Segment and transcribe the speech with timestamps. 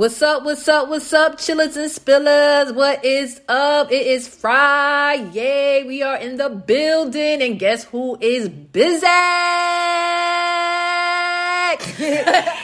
[0.00, 0.44] What's up?
[0.44, 0.88] What's up?
[0.88, 2.74] What's up, chillers and spillers?
[2.74, 3.92] What is up?
[3.92, 5.28] It is Friday.
[5.34, 9.04] Yay, we are in the building, and guess who is busy?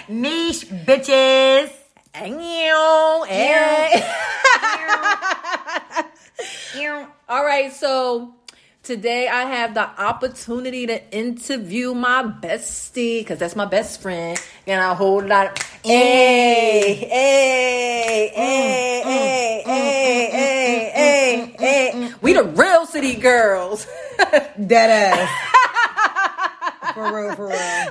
[0.09, 1.71] Niche bitches.
[2.15, 3.27] And you.
[3.29, 4.05] And...
[7.29, 8.35] All right, so
[8.87, 14.81] Today I have the opportunity to interview my bestie, because that's my best friend, and
[14.81, 20.31] a whole lot of hey, hey, hey, hey, hey,
[20.95, 23.89] hey, hey, We the real city girls.
[24.65, 25.29] Dead ass.
[26.95, 27.87] for real, for real.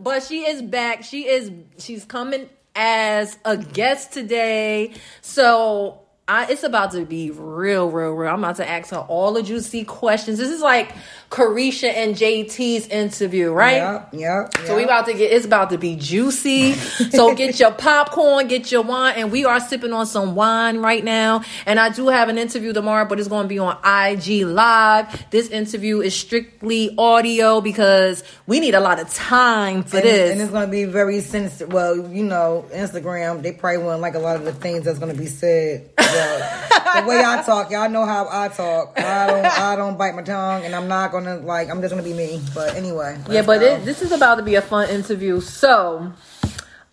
[0.00, 1.04] but she is back.
[1.04, 4.94] She is she's coming as a guest today.
[5.20, 8.32] So I, it's about to be real, real, real.
[8.32, 10.38] I'm about to ask her all the juicy questions.
[10.38, 10.92] This is like
[11.30, 13.76] Caresha and JT's interview, right?
[13.76, 14.66] Yep, yep.
[14.66, 16.72] So we about to get it's about to be juicy.
[17.12, 21.04] so get your popcorn, get your wine, and we are sipping on some wine right
[21.04, 21.44] now.
[21.66, 25.30] And I do have an interview tomorrow, but it's going to be on IG Live.
[25.30, 30.32] This interview is strictly audio because we need a lot of time for and, this.
[30.32, 31.72] And it's going to be very sensitive.
[31.72, 35.12] Well, you know, Instagram, they probably won't like a lot of the things that's going
[35.12, 35.90] to be said.
[35.96, 38.98] the way I talk, y'all know how I talk.
[38.98, 41.70] I don't, I don't bite my tongue, and I'm not gonna like.
[41.70, 42.40] I'm just gonna be me.
[42.54, 43.42] But anyway, yeah.
[43.42, 45.40] But it, this is about to be a fun interview.
[45.40, 46.12] So,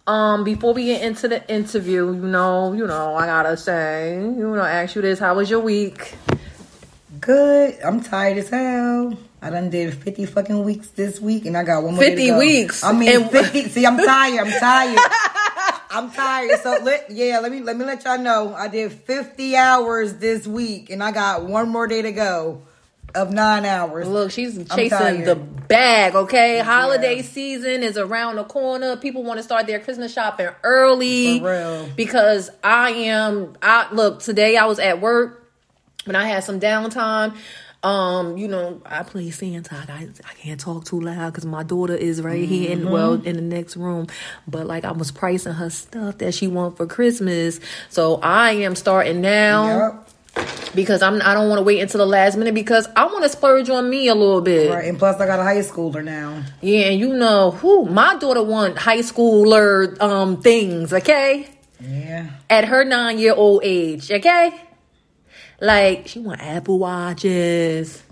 [0.05, 4.55] um, before we get into the interview, you know, you know, I gotta say, you
[4.55, 6.15] know, ask you this: How was your week?
[7.19, 7.77] Good.
[7.83, 9.17] I'm tired as hell.
[9.41, 12.03] I done did 50 fucking weeks this week, and I got one more.
[12.03, 12.83] 50 weeks.
[12.83, 13.69] I mean, and- 50.
[13.69, 14.47] See, I'm tired.
[14.47, 14.99] I'm tired.
[15.89, 16.59] I'm tired.
[16.61, 18.53] So let yeah, let me let me let y'all know.
[18.53, 22.61] I did 50 hours this week, and I got one more day to go
[23.17, 24.07] of nine hours.
[24.07, 26.15] Look, she's chasing the bag.
[26.15, 26.63] Okay, yeah.
[26.63, 28.95] holiday season is around the corner.
[28.95, 31.39] People want to start their Christmas shopping early.
[31.39, 31.89] For real.
[31.95, 33.55] Because I am.
[33.61, 34.55] I look today.
[34.55, 35.51] I was at work,
[36.05, 37.35] and I had some downtime.
[37.83, 39.75] Um, you know, I play Santa.
[39.87, 42.53] I, I can't talk too loud because my daughter is right mm-hmm.
[42.53, 44.07] here and well in the next room.
[44.47, 48.75] But like I was pricing her stuff that she want for Christmas, so I am
[48.75, 49.77] starting now.
[49.77, 50.06] Yep
[50.75, 53.29] because I'm I don't want to wait until the last minute because I want to
[53.29, 54.71] splurge on me a little bit.
[54.71, 56.43] Right, and plus I got a high schooler now.
[56.61, 61.49] Yeah, and you know who my daughter want high schooler um things, okay?
[61.79, 62.29] Yeah.
[62.49, 64.53] At her nine year old age, okay?
[65.59, 68.03] Like she want Apple watches.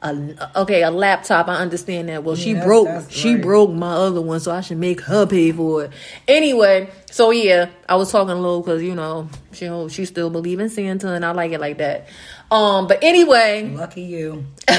[0.00, 1.48] A, okay, a laptop.
[1.48, 2.22] I understand that.
[2.22, 3.10] Well, she yes, broke.
[3.10, 3.42] She right.
[3.42, 5.92] broke my other one, so I should make her pay for it.
[6.28, 10.60] Anyway, so yeah, I was talking a little because you know she she still believe
[10.60, 12.08] in Santa, and I like it like that.
[12.50, 14.46] Um, but anyway, lucky you.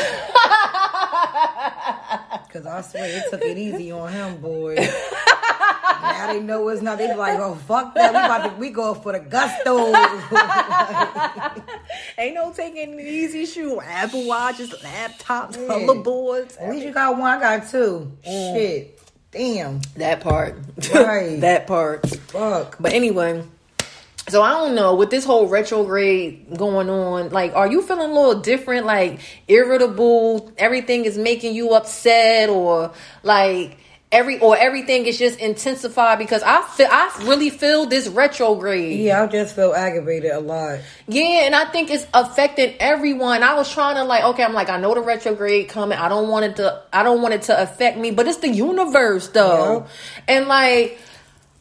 [2.49, 4.75] Because I swear it took it easy on him, boy.
[5.59, 6.97] now they know it's not.
[6.97, 8.13] They like, oh fuck that.
[8.13, 9.87] We about to we go for the gusto.
[12.17, 13.79] Ain't no taking easy shoe.
[13.81, 16.01] Apple watches, laptops, yeah.
[16.01, 16.57] boards.
[16.57, 17.37] At least you got one.
[17.37, 18.11] I got two.
[18.27, 18.53] Mm.
[18.53, 19.01] Shit.
[19.31, 19.81] Damn.
[19.95, 20.55] That part.
[20.93, 21.39] Right.
[21.41, 22.07] that part.
[22.09, 22.77] Fuck.
[22.79, 23.43] But anyway.
[24.27, 27.29] So I don't know with this whole retrograde going on.
[27.29, 28.85] Like, are you feeling a little different?
[28.85, 30.51] Like irritable?
[30.57, 32.91] Everything is making you upset, or
[33.23, 33.77] like
[34.11, 38.99] every or everything is just intensified because I feel I really feel this retrograde.
[38.99, 40.79] Yeah, I just feel aggravated a lot.
[41.07, 43.43] Yeah, and I think it's affecting everyone.
[43.43, 45.97] I was trying to like, okay, I'm like, I know the retrograde coming.
[45.97, 48.49] I don't want it to I don't want it to affect me, but it's the
[48.49, 49.85] universe though.
[50.27, 50.99] And like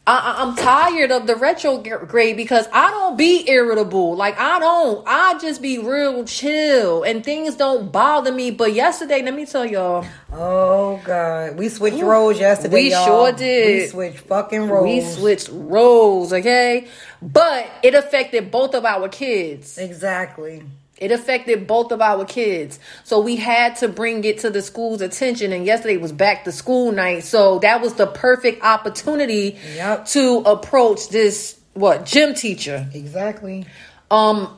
[0.09, 4.15] I, am tired of the retrograde because I don't be irritable.
[4.15, 5.03] Like I don't.
[5.05, 8.49] I just be real chill and things don't bother me.
[8.49, 10.05] But yesterday, let me tell y'all.
[10.33, 12.73] Oh God, we switched roles yesterday.
[12.73, 13.05] We y'all.
[13.05, 13.83] sure did.
[13.83, 14.83] We switched fucking roles.
[14.83, 16.33] We switched roles.
[16.33, 16.87] Okay,
[17.21, 19.77] but it affected both of our kids.
[19.77, 20.63] Exactly.
[20.99, 22.79] It affected both of our kids.
[23.03, 25.53] So we had to bring it to the school's attention.
[25.53, 27.23] And yesterday was back to school night.
[27.23, 30.05] So that was the perfect opportunity yep.
[30.07, 32.87] to approach this what gym teacher.
[32.93, 33.65] Exactly.
[34.11, 34.57] Um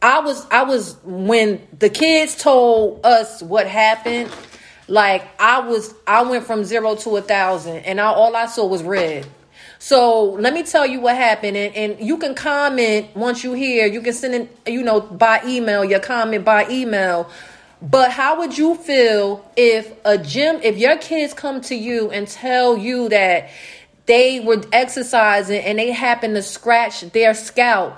[0.00, 4.30] I was I was when the kids told us what happened,
[4.88, 8.66] like I was I went from zero to a thousand and I, all I saw
[8.66, 9.26] was red.
[9.86, 13.86] So let me tell you what happened, and, and you can comment once you hear.
[13.86, 17.30] You can send it, you know, by email your comment by email.
[17.80, 22.26] But how would you feel if a gym, if your kids come to you and
[22.26, 23.48] tell you that
[24.06, 27.94] they were exercising and they happened to scratch their scalp,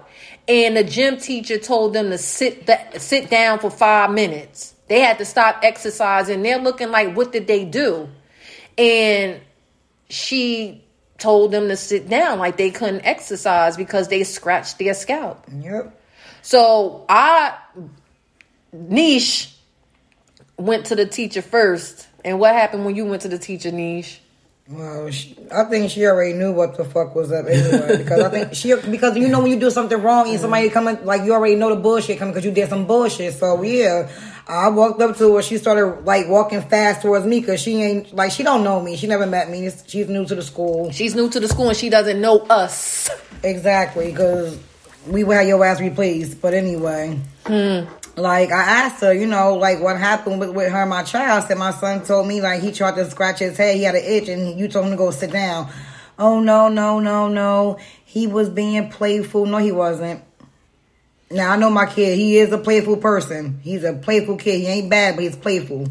[0.47, 4.75] and the gym teacher told them to sit th- sit down for five minutes?
[4.89, 6.43] They had to stop exercising.
[6.43, 8.11] They're looking like, what did they do?
[8.77, 9.41] And
[10.11, 10.85] she
[11.19, 15.45] told them to sit down, like they couldn't exercise because they scratched their scalp.
[15.61, 16.01] Yep.
[16.43, 17.59] So I
[18.73, 19.55] niche
[20.57, 22.07] went to the teacher first.
[22.25, 24.21] And what happened when you went to the teacher niche?
[24.71, 27.97] Well, she, I think she already knew what the fuck was up anyway.
[27.97, 31.05] Because I think she, because you know when you do something wrong and somebody coming,
[31.07, 33.33] like you already know the bullshit coming because you did some bullshit.
[33.33, 34.11] So yeah,
[34.49, 35.43] I walked up to her.
[35.43, 38.97] She started like walking fast towards me because she ain't like she don't know me.
[38.97, 39.71] She never met me.
[39.87, 40.91] She's new to the school.
[40.91, 43.11] She's new to the school and she doesn't know us.
[43.43, 44.59] Exactly, because
[45.07, 46.41] we will have your ass replaced.
[46.41, 47.19] But anyway.
[47.45, 47.85] Hmm.
[48.17, 51.45] Like I asked her, you know, like what happened with, with her and my child.
[51.45, 53.95] I said my son told me like he tried to scratch his head, he had
[53.95, 55.71] an itch, and you told him to go sit down.
[56.19, 57.79] Oh no, no, no, no.
[58.05, 59.47] He was being playful.
[59.47, 60.25] No, he wasn't.
[61.31, 62.17] Now I know my kid.
[62.19, 63.61] He is a playful person.
[63.63, 64.61] He's a playful kid.
[64.61, 65.89] He ain't bad, but he's playful.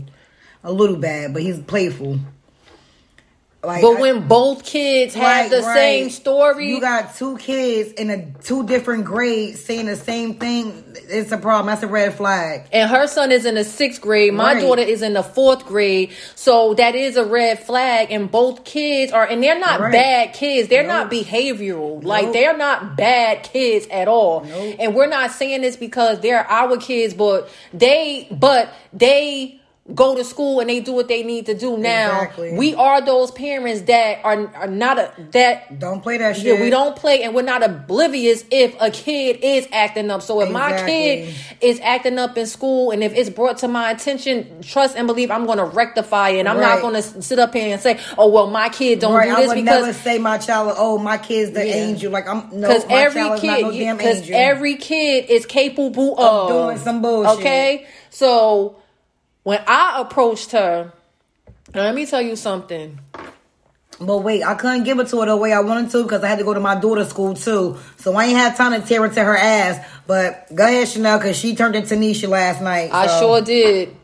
[0.64, 2.20] A little bad, but he's playful.
[3.68, 5.76] Like, but when I, both kids have the right.
[5.76, 10.86] same story, you got two kids in a two different grades saying the same thing.
[10.96, 11.66] It's a problem.
[11.66, 12.70] That's a red flag.
[12.72, 14.34] And her son is in the sixth grade.
[14.34, 14.62] My right.
[14.62, 16.14] daughter is in the fourth grade.
[16.36, 18.10] So that is a red flag.
[18.10, 19.92] And both kids are, and they're not right.
[19.92, 20.70] bad kids.
[20.70, 21.12] They're nope.
[21.12, 21.96] not behavioral.
[21.96, 22.06] Nope.
[22.06, 24.46] Like they're not bad kids at all.
[24.46, 24.78] Nope.
[24.80, 29.60] And we're not saying this because they're our kids, but they, but they
[29.94, 32.22] go to school and they do what they need to do now.
[32.22, 32.58] Exactly.
[32.58, 36.46] We are those parents that are, are not a that don't play that shit.
[36.46, 40.22] Yeah, we don't play and we're not oblivious if a kid is acting up.
[40.22, 40.76] So if exactly.
[40.76, 44.98] my kid is acting up in school and if it's brought to my attention, trust
[44.98, 46.48] and believe I'm going to rectify it.
[46.48, 46.76] I'm right.
[46.76, 49.30] not going to sit up here and say, "Oh well, my kid don't right.
[49.30, 51.76] do this." I would because never say my child, "Oh, my kid's the yeah.
[51.76, 56.50] angel." Like I'm no, because every kid, because no every kid is capable of, of
[56.50, 57.40] doing some bullshit.
[57.40, 58.78] Okay, so
[59.48, 60.92] when I approached her,
[61.74, 63.00] let me tell you something.
[63.98, 66.28] But wait, I couldn't give it to her the way I wanted to because I
[66.28, 67.78] had to go to my daughter's school too.
[67.96, 69.80] So I ain't had time to tear into her ass.
[70.06, 72.90] But go ahead, Chanel, because she turned into Nisha last night.
[72.90, 72.98] So.
[72.98, 73.96] I sure did.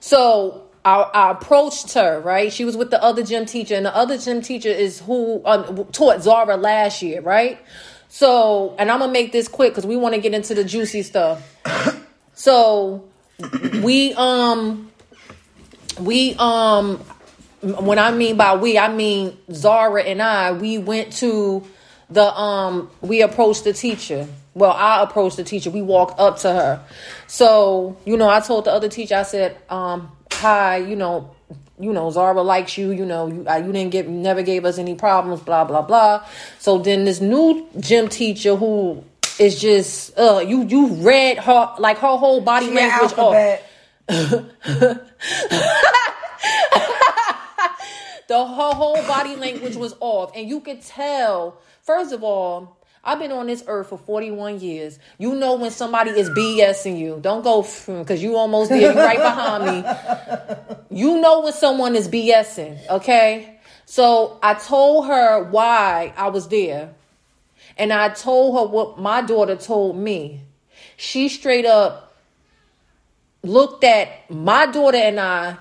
[0.00, 2.52] So I, I, approached her, right?
[2.52, 5.84] She was with the other gym teacher, and the other gym teacher is who um,
[5.92, 7.60] taught Zara last year, right?
[8.08, 11.04] So, and I'm gonna make this quick because we want to get into the juicy
[11.04, 11.56] stuff.
[12.34, 13.08] so,
[13.82, 14.90] we um
[16.00, 16.98] we um
[17.62, 21.64] when I mean by we, I mean Zara and I, we went to
[22.10, 24.28] the um we approached the teacher.
[24.54, 25.70] Well, I approached the teacher.
[25.70, 26.84] We walked up to her.
[27.28, 31.30] So, you know, I told the other teacher, I said, um, hi, you know,
[31.78, 34.96] you know, Zara likes you, you know, you, you didn't get, never gave us any
[34.96, 36.26] problems, blah, blah, blah.
[36.58, 39.04] So then this new gym teacher who
[39.38, 43.60] is just, uh, you, you read her, like her whole body she language off.
[48.28, 50.32] the whole, whole body language was off.
[50.34, 54.98] And you could tell, first of all, I've been on this earth for 41 years.
[55.18, 57.18] You know when somebody is BSing you.
[57.22, 58.82] Don't go because you almost did.
[58.82, 59.90] You right behind me.
[60.90, 63.60] You know when someone is BSing, okay?
[63.84, 66.94] So I told her why I was there.
[67.78, 70.40] And I told her what my daughter told me.
[70.96, 72.08] She straight up
[73.42, 75.56] looked at my daughter and I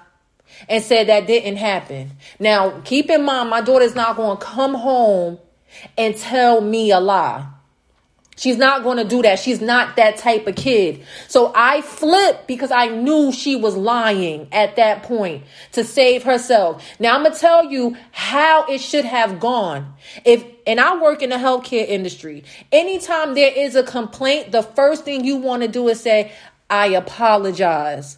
[0.68, 2.12] and said that didn't happen.
[2.40, 5.40] Now, keep in mind, my daughter's not going to come home
[5.98, 7.46] and tell me a lie.
[8.38, 9.40] She's not going to do that.
[9.40, 11.04] She's not that type of kid.
[11.28, 16.86] So I flipped because I knew she was lying at that point to save herself.
[17.00, 19.94] Now I'm going to tell you how it should have gone.
[20.24, 22.44] If and I work in the healthcare industry.
[22.72, 26.34] Anytime there is a complaint, the first thing you want to do is say,
[26.70, 28.18] I apologize.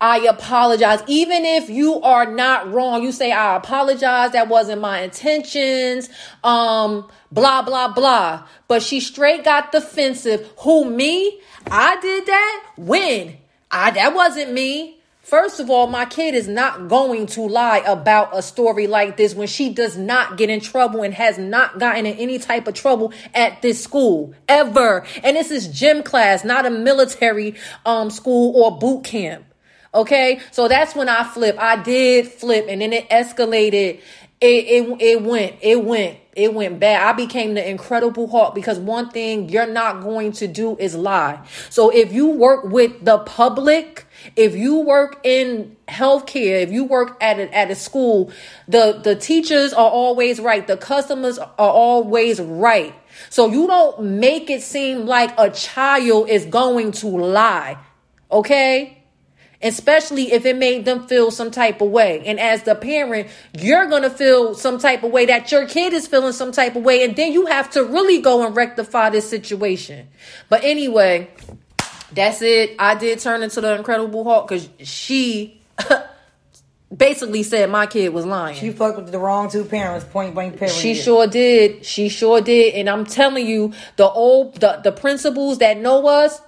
[0.00, 1.02] I apologize.
[1.08, 4.32] Even if you are not wrong, you say, I apologize.
[4.32, 6.08] That wasn't my intentions.
[6.44, 8.46] Um, blah, blah, blah.
[8.68, 10.48] But she straight got defensive.
[10.58, 11.40] Who, me?
[11.68, 12.66] I did that?
[12.76, 13.36] When?
[13.70, 14.98] I, that wasn't me.
[15.22, 19.34] First of all, my kid is not going to lie about a story like this
[19.34, 22.72] when she does not get in trouble and has not gotten in any type of
[22.72, 25.04] trouble at this school ever.
[25.22, 29.44] And this is gym class, not a military um school or boot camp.
[29.94, 30.40] Okay?
[30.50, 31.56] So that's when I flip.
[31.58, 34.00] I did flip and then it escalated.
[34.40, 35.56] It it it went.
[35.62, 37.02] It went it went bad.
[37.02, 41.44] I became the incredible Hulk because one thing you're not going to do is lie.
[41.68, 47.16] So if you work with the public, if you work in healthcare, if you work
[47.20, 48.30] at a, at a school,
[48.68, 50.64] the, the teachers are always right.
[50.64, 52.94] The customers are always right.
[53.30, 57.78] So you don't make it seem like a child is going to lie.
[58.30, 58.97] Okay?
[59.62, 62.22] Especially if it made them feel some type of way.
[62.24, 65.92] And as the parent, you're going to feel some type of way that your kid
[65.92, 67.04] is feeling some type of way.
[67.04, 70.08] And then you have to really go and rectify this situation.
[70.48, 71.28] But anyway,
[72.12, 72.76] that's it.
[72.78, 75.60] I did turn into the Incredible Hulk because she
[76.96, 78.56] basically said my kid was lying.
[78.56, 80.74] She fucked with the wrong two parents, point blank period.
[80.74, 81.84] She sure did.
[81.84, 82.74] She sure did.
[82.74, 86.40] And I'm telling you, the old the, the principals that know us,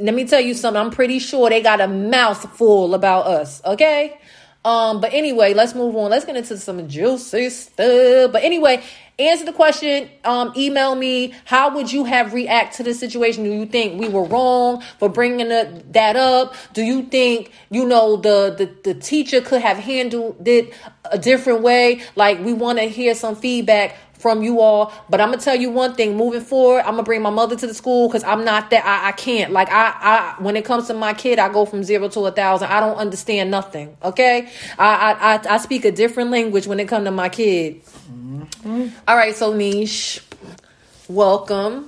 [0.00, 0.80] let me tell you something.
[0.80, 3.62] I'm pretty sure they got a mouth full about us.
[3.64, 4.18] Okay.
[4.64, 6.10] Um, but anyway, let's move on.
[6.10, 8.32] Let's get into some juicy stuff.
[8.32, 8.82] But anyway,
[9.18, 10.10] answer the question.
[10.22, 11.34] Um, email me.
[11.46, 13.44] How would you have react to the situation?
[13.44, 16.54] Do you think we were wrong for bringing that up?
[16.74, 20.74] Do you think you know the, the the teacher could have handled it
[21.10, 22.02] a different way?
[22.14, 24.92] Like we want to hear some feedback from you all.
[25.08, 27.66] But I'm gonna tell you one thing: moving forward, I'm gonna bring my mother to
[27.66, 28.84] the school because I'm not that.
[28.84, 29.52] I, I can't.
[29.52, 29.94] Like I,
[30.38, 32.68] I, when it comes to my kid, I go from zero to a thousand.
[32.68, 33.96] I don't understand nothing.
[34.02, 34.48] Okay,
[34.78, 37.82] I, I, I, I speak a different language when it comes to my kid.
[37.84, 38.88] Mm-hmm.
[39.08, 40.22] All right, so Niche,
[41.08, 41.86] welcome.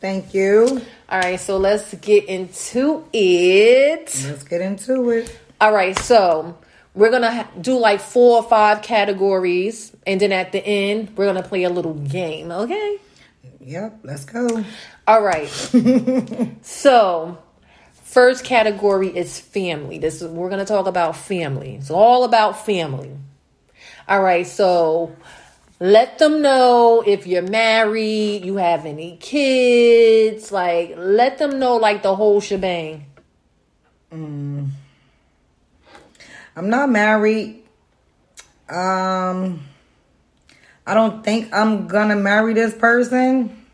[0.00, 0.82] Thank you.
[1.08, 4.14] All right, so let's get into it.
[4.26, 5.38] Let's get into it.
[5.60, 6.56] All right, so
[6.98, 11.44] we're gonna do like four or five categories, and then at the end, we're gonna
[11.44, 12.50] play a little game.
[12.50, 12.98] Okay?
[13.60, 14.00] Yep.
[14.02, 14.64] Let's go.
[15.06, 15.48] All right.
[16.62, 17.38] so,
[18.02, 19.98] first category is family.
[19.98, 21.76] This is we're gonna talk about family.
[21.76, 23.12] It's all about family.
[24.08, 24.46] All right.
[24.46, 25.14] So.
[25.80, 30.50] Let them know if you're married, you have any kids.
[30.50, 33.06] Like, let them know, like, the whole shebang.
[34.12, 34.70] Mm.
[36.58, 37.62] I'm not married.
[38.68, 39.64] Um,
[40.84, 43.64] I don't think I'm gonna marry this person,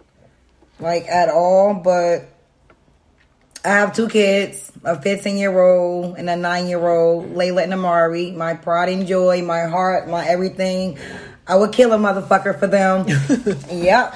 [0.78, 1.72] like at all.
[1.72, 2.28] But
[3.64, 7.72] I have two kids, a 15 year old and a nine year old, Layla and
[7.72, 8.32] Amari.
[8.32, 10.98] My pride and joy, my heart, my everything.
[11.46, 13.06] I would kill a motherfucker for them.
[13.82, 14.14] yep.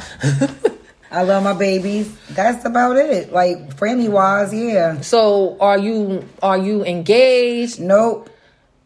[1.10, 2.14] I love my babies.
[2.32, 3.32] That's about it.
[3.32, 5.00] Like family wise, yeah.
[5.00, 7.80] So are you are you engaged?
[7.80, 8.28] Nope.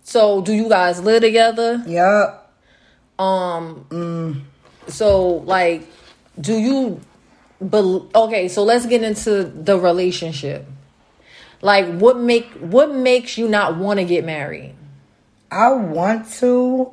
[0.03, 1.83] So do you guys live together?
[1.87, 2.51] Yep.
[3.19, 3.87] Um.
[3.91, 4.41] Mm.
[4.89, 5.87] So like,
[6.41, 7.01] do you?
[7.61, 8.49] Be- okay.
[8.49, 10.67] So let's get into the relationship.
[11.61, 14.75] Like, what make what makes you not want to get married?
[15.51, 16.91] I want to,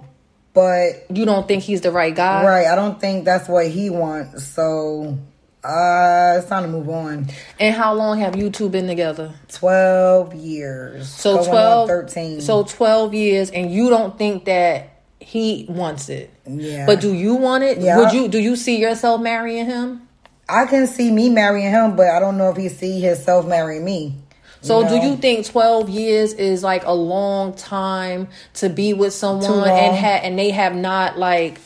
[0.53, 2.43] but you don't think he's the right guy.
[2.43, 2.67] Right.
[2.67, 4.43] I don't think that's what he wants.
[4.43, 5.17] So
[5.63, 7.27] uh, it's time to move on.
[7.59, 9.33] And how long have you two been together?
[9.49, 11.09] Twelve years.
[11.09, 12.41] So Going 12, 13.
[12.41, 16.31] So twelve years, and you don't think that he wants it.
[16.47, 16.85] Yeah.
[16.85, 17.79] But do you want it?
[17.79, 17.97] Yeah.
[17.97, 18.27] Would you?
[18.27, 20.07] Do you see yourself marrying him?
[20.47, 23.85] I can see me marrying him, but I don't know if he see himself marrying
[23.85, 24.15] me.
[24.61, 25.01] So, you know?
[25.01, 29.95] do you think twelve years is like a long time to be with someone and
[29.95, 31.59] ha- and they have not like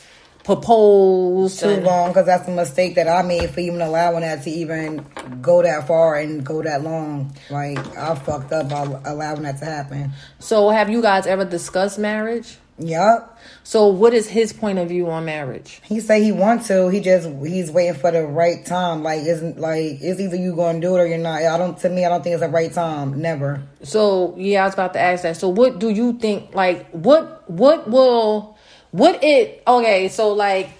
[0.44, 2.10] proposed too long?
[2.10, 5.04] Because that's a mistake that I made for even allowing that to even
[5.40, 7.34] go that far and go that long.
[7.50, 10.12] Like I fucked up by allowing that to happen.
[10.38, 12.58] So, have you guys ever discussed marriage?
[12.78, 13.38] Yep.
[13.62, 15.80] So what is his point of view on marriage?
[15.84, 16.88] He say he wants to.
[16.88, 19.02] He just he's waiting for the right time.
[19.02, 21.42] Like isn't like it's either you going to do it or you're not.
[21.42, 21.78] I don't.
[21.78, 23.20] To me, I don't think it's the right time.
[23.20, 23.62] Never.
[23.82, 25.36] So yeah, I was about to ask that.
[25.36, 26.54] So what do you think?
[26.54, 28.53] Like what what will
[28.94, 29.60] what it?
[29.66, 30.70] Okay, so like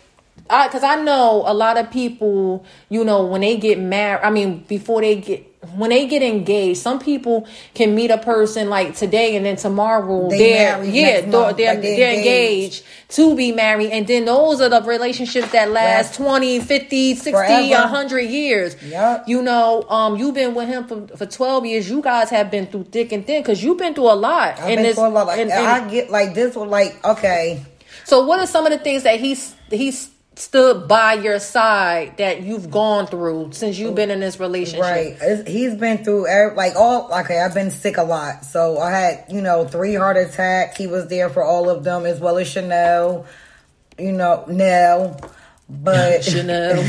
[0.49, 4.30] I because I, know a lot of people, you know, when they get married, I
[4.30, 8.94] mean, before they get when they get engaged, some people can meet a person like
[8.94, 12.83] today and then tomorrow they are yeah they're, they're, like they're, they're engaged.
[12.83, 12.85] engaged.
[13.09, 17.30] to be married and then those are the relationships that last, last 20 50 60
[17.33, 17.71] forever.
[17.71, 19.25] 100 years yep.
[19.26, 22.66] you know um you've been with him for, for 12 years you guys have been
[22.66, 25.09] through thick and thin because you've been through a lot I've been this, through a
[25.09, 27.64] lot like, and, and, I get like this was like okay
[28.04, 32.42] so what are some of the things that he's he's stood by your side that
[32.42, 35.20] you've gone through since you've been in this relationship.
[35.20, 35.46] Right.
[35.46, 38.44] He's been through like all okay, I've been sick a lot.
[38.44, 40.76] So I had, you know, three heart attacks.
[40.76, 43.26] He was there for all of them as well as Chanel.
[43.99, 45.20] You know, Nell.
[45.68, 46.76] But Chanel.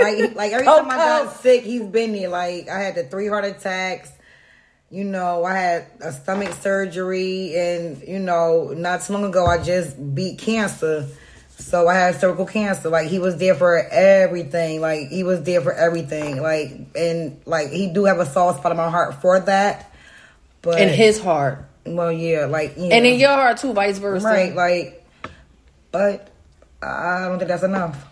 [0.00, 2.28] like like every oh, time I got sick, he's been there.
[2.28, 4.10] Like I had the three heart attacks
[4.90, 9.62] you know, I had a stomach surgery, and you know, not too long ago, I
[9.62, 11.06] just beat cancer.
[11.58, 12.88] So I had cervical cancer.
[12.88, 14.80] Like he was there for everything.
[14.80, 16.40] Like he was there for everything.
[16.40, 19.92] Like and like he do have a soft spot in my heart for that.
[20.62, 21.64] But in his heart.
[21.84, 24.26] Well, yeah, like and know, in your heart too, vice versa.
[24.26, 25.04] Right, like,
[25.90, 26.28] but
[26.82, 28.07] I don't think that's enough.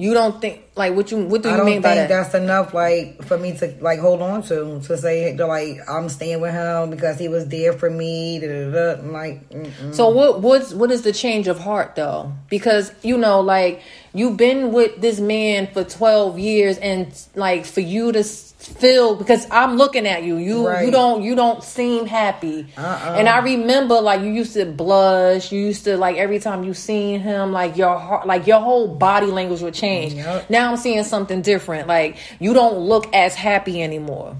[0.00, 2.08] You don't think like what you what do you mean by that?
[2.08, 6.40] that's enough, like for me to like hold on to to say like I'm staying
[6.40, 8.38] with him because he was there for me.
[8.38, 9.02] Da, da, da.
[9.10, 9.94] Like, mm-mm.
[9.94, 12.32] So what what's what is the change of heart though?
[12.48, 13.82] Because you know, like
[14.14, 18.24] you've been with this man for twelve years, and like for you to
[18.70, 22.66] feel because I'm looking at you, you you don't you don't seem happy.
[22.76, 23.16] Uh-uh.
[23.18, 26.74] And I remember like you used to blush, you used to like every time you
[26.74, 30.14] seen him, like your heart, like your whole body language would change.
[30.14, 30.50] Yep.
[30.50, 31.88] Now I'm seeing something different.
[31.88, 34.36] Like you don't look as happy anymore.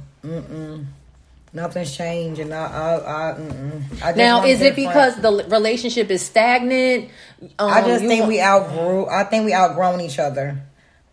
[1.52, 2.94] nothing's changed, and I, I,
[3.32, 3.82] I, mm-mm.
[4.02, 7.10] I just Now, is it because the relationship is stagnant?
[7.58, 9.06] Um, I just think want- we outgrew.
[9.06, 10.62] I think we outgrown each other.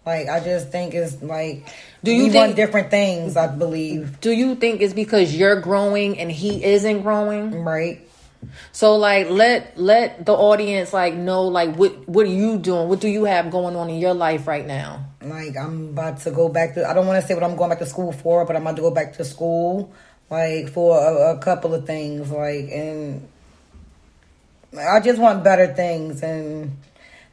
[0.08, 1.68] Like I just think it's like
[2.08, 3.38] Do you we think- want different things?
[3.38, 7.64] I believe, Do you think it's because you're growing and he isn't growing?
[7.64, 8.02] right?
[8.72, 12.88] So like let let the audience like know like what what are you doing?
[12.88, 15.06] What do you have going on in your life right now?
[15.24, 16.88] Like I'm about to go back to.
[16.88, 18.76] I don't want to say what I'm going back to school for, but I'm about
[18.76, 19.92] to go back to school,
[20.30, 23.28] like for a, a couple of things, like and
[24.80, 26.78] I just want better things, and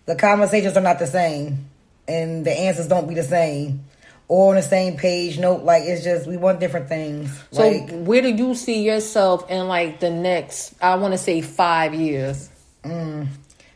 [0.07, 1.69] the conversations are not the same,
[2.09, 3.85] and the answers don't be the same,
[4.29, 5.39] or on the same page.
[5.39, 7.43] No, like it's just we want different things.
[7.53, 11.41] So like where do you see yourself in like the next I want to say
[11.41, 12.51] 5 years?
[12.83, 13.29] Mm,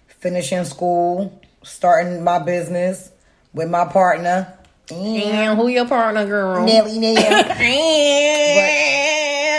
[0.06, 3.10] finishing school, starting my business
[3.52, 4.54] with my partner.
[4.90, 6.64] And And who your partner girl?
[6.64, 6.98] Nelly.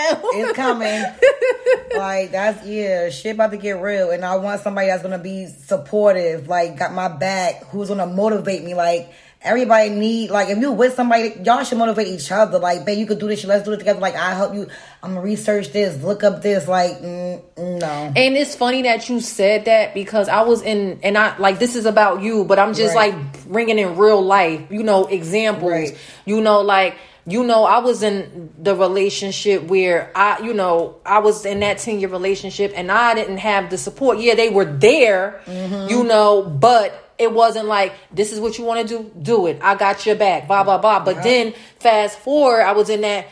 [0.09, 1.03] But it's coming.
[1.95, 5.47] like that's yeah, shit about to get real, and I want somebody that's gonna be
[5.47, 8.73] supportive, like got my back, who's gonna motivate me.
[8.73, 12.59] Like everybody need, like if you with somebody, y'all should motivate each other.
[12.59, 13.43] Like, babe, you could do this.
[13.45, 13.99] Let's do it together.
[13.99, 14.67] Like I help you.
[15.01, 16.67] I'm gonna research this, look up this.
[16.67, 21.17] Like mm, no, And it's funny that you said that because I was in, and
[21.17, 23.13] I like this is about you, but I'm just Right.
[23.13, 25.71] like bringing in real life, you know, examples.
[25.71, 25.97] Right.
[26.25, 31.19] You know, like you know, I was in the relationship where I, you know, I
[31.19, 34.17] was in that ten year relationship, and I didn't have the support.
[34.19, 35.89] Yeah, they were there, Mm-hmm.
[35.89, 37.05] you know, but.
[37.19, 39.59] It wasn't like this is what you want to do, do it.
[39.61, 41.03] I got your back, blah blah blah.
[41.03, 41.23] But Yeah.
[41.23, 43.27] then fast forward, I was in that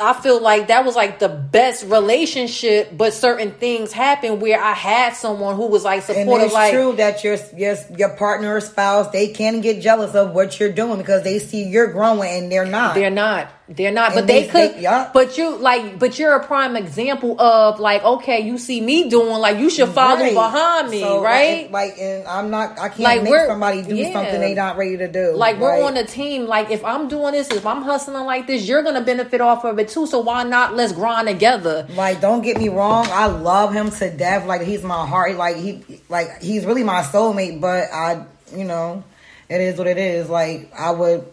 [0.00, 4.72] I feel like that was like the best relationship, but certain things happened where I
[4.72, 8.56] had someone who was like and supportive, it's like true that your your your partner
[8.56, 12.28] or spouse they can get jealous of what you're doing because they see you're growing
[12.28, 12.96] and they're not.
[12.96, 14.74] they're not, they're not, but they, they- could.
[14.76, 15.10] they- yeah.
[15.14, 19.28] But you like, but you're a prime example of like, okay, you see me doing,
[19.38, 20.34] like you should follow Right.
[20.34, 21.70] behind me, So, right?
[21.70, 22.78] Like, like, and I'm not.
[22.80, 24.12] I can't Like, make somebody do yeah.
[24.12, 25.34] something they not ready to do.
[25.36, 26.46] Like we're on a team.
[26.46, 29.78] Like if I'm doing this, if I'm hustling like this, you're gonna benefit off of
[29.78, 30.06] it too.
[30.08, 30.74] So why not?
[30.74, 31.86] Let's grind together.
[31.94, 33.06] Like, don't get me wrong.
[33.10, 34.46] I love him to death.
[34.46, 35.36] Like, he's my heart.
[35.36, 37.60] Like, he, like, he's really my soulmate.
[37.60, 39.04] But I, you know,
[39.48, 40.28] it is what it is.
[40.28, 41.24] Like, I would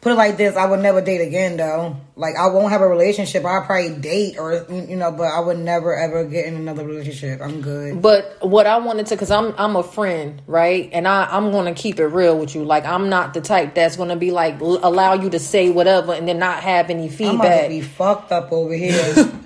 [0.00, 1.96] put it like this: I would never date again, though.
[2.16, 3.44] Like, I won't have a relationship.
[3.44, 7.40] I'll probably date, or you know, but I would never ever get in another relationship.
[7.40, 8.02] I'm good.
[8.02, 10.88] But what I wanted to, because I'm I'm a friend, right?
[10.92, 12.64] And I I'm gonna keep it real with you.
[12.64, 16.12] Like I'm not the type that's gonna be like l- allow you to say whatever
[16.12, 17.68] and then not have any I'm about to feedback.
[17.68, 19.32] be fucked up over here.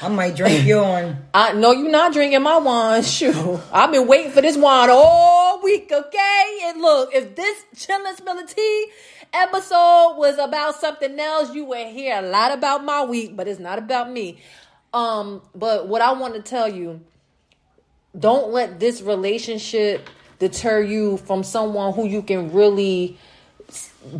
[0.00, 1.16] I might drink yours.
[1.34, 3.02] I know you're not drinking my wine.
[3.16, 3.34] Shoot,
[3.72, 5.90] I've been waiting for this wine all week.
[5.90, 8.86] Okay, and look, if this chillin' spilling tea
[9.36, 13.36] episode was about something else, you will hear a lot about my week.
[13.36, 14.38] But it's not about me.
[14.92, 17.00] Um, but what I want to tell you,
[18.18, 23.18] don't let this relationship deter you from someone who you can really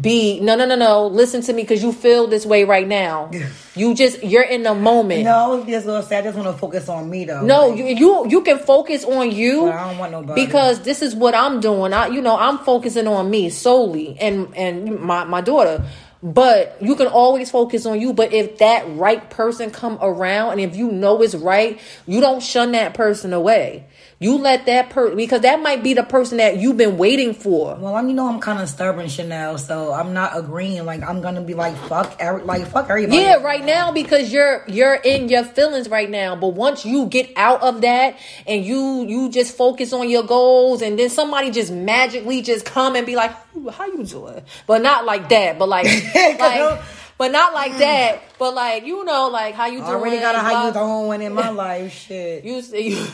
[0.00, 3.30] be no no no no listen to me because you feel this way right now
[3.74, 6.88] you just you're in the moment No, just gonna say I just want to focus
[6.88, 7.42] on me though.
[7.42, 10.44] no, Like, you you you can focus on you I don't want nobody.
[10.46, 11.92] because this is what I'm doing.
[11.92, 15.84] I you know I'm focusing on me solely and and my my daughter.
[16.22, 18.12] But you can always focus on you.
[18.12, 22.42] But if that right person come around and if you know it's right, you don't
[22.42, 23.86] shun that person away.
[24.18, 27.74] You let that person because that might be the person that you've been waiting for.
[27.74, 29.58] Well, I'm, you know, I'm kind of stubborn, Chanel.
[29.58, 30.86] So I'm not agreeing.
[30.86, 33.18] Like I'm gonna be like fuck, every, like fuck everybody.
[33.18, 36.34] Yeah, right now because you're you're in your feelings right now.
[36.34, 40.80] But once you get out of that and you you just focus on your goals,
[40.80, 43.32] and then somebody just magically just come and be like,
[43.70, 45.58] "How you doing?" But not like that.
[45.58, 46.82] But like, like
[47.18, 48.22] but not like that.
[48.38, 49.90] But like you know, like how you doing?
[49.90, 51.92] I already got a how you doing in my life.
[51.92, 52.44] Shit.
[52.44, 53.06] you you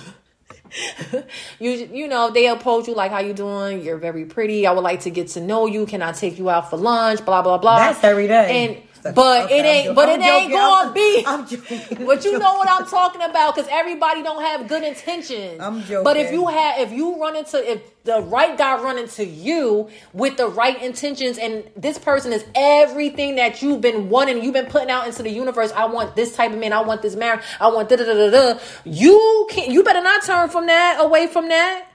[1.59, 3.83] you you know they approach you like how you doing?
[3.83, 4.67] You're very pretty.
[4.67, 5.87] I would like to get to know you.
[5.87, 7.25] Can i take you out for lunch?
[7.25, 7.79] Blah blah blah.
[7.79, 8.67] That's every day.
[8.67, 9.95] and But Okay, it ain't.
[9.97, 11.25] But I'm it ain't gonna I'm- be.
[11.27, 12.07] I'm joking.
[12.07, 15.61] But you know what I'm talking about because everybody don't have good intentions.
[15.61, 16.05] I'm joking.
[16.05, 19.89] But if you have, if you run into, if the right guy run into you
[20.13, 24.67] with the right intentions, and this person is everything that you've been wanting, you've been
[24.67, 25.73] putting out into the universe.
[25.73, 26.73] I want this type of man.
[26.73, 27.45] I want this marriage.
[27.61, 28.61] I want da da da da da.
[28.85, 29.71] You can't.
[29.73, 30.99] You better not turn from that.
[31.01, 31.87] Away from that.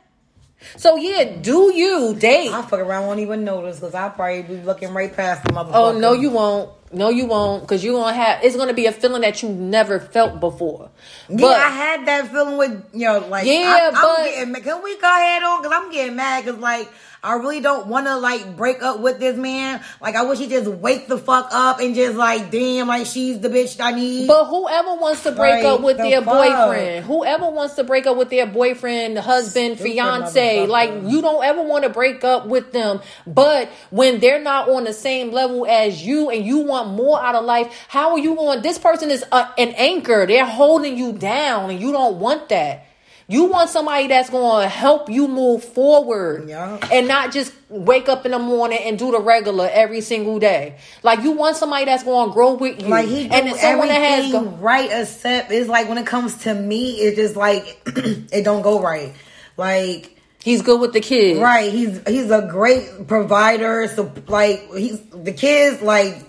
[0.75, 2.51] So yeah, do you date?
[2.51, 5.71] I fuck around won't even notice because I'll probably be looking right past the motherfucker.
[5.73, 6.71] Oh no, you won't.
[6.91, 8.43] No, you won't, because you're gonna have.
[8.43, 10.89] It's gonna be a feeling that you never felt before.
[11.29, 14.63] But yeah, I had that feeling with you know, like Yeah, I, I'm but- getting,
[14.63, 15.61] can we go ahead on?
[15.61, 16.89] Because I'm getting mad because like
[17.23, 19.83] I really don't want to like break up with this man.
[20.01, 23.39] Like I wish he just wake the fuck up and just like damn, like she's
[23.39, 24.27] the bitch I need.
[24.27, 26.33] But whoever wants to break Like, up with the their fuck?
[26.33, 31.43] boyfriend, whoever wants to break up with their boyfriend, husband, Stupid fiance, like you don't
[31.43, 33.01] ever want to break up with them.
[33.25, 37.35] But when they're not on the same level as you and you want more out
[37.35, 38.61] of life, how are you going?
[38.61, 40.25] This person is a, an anchor.
[40.27, 42.86] They're holding you down and you don't want that.
[43.29, 46.77] You want somebody that's going to help you move forward Yeah.
[46.93, 50.77] and not just wake up in the morning and do the regular every single day.
[51.03, 52.87] Like you want somebody that's going to grow with you.
[52.87, 56.35] like he do and someone that has go- right except it's like when it comes
[56.43, 59.13] to me, it's just like it don't go right.
[59.57, 61.41] Like He's good with the kids.
[61.41, 61.73] Right.
[61.73, 63.85] He's he's a great provider.
[63.89, 66.23] So like he's the kids like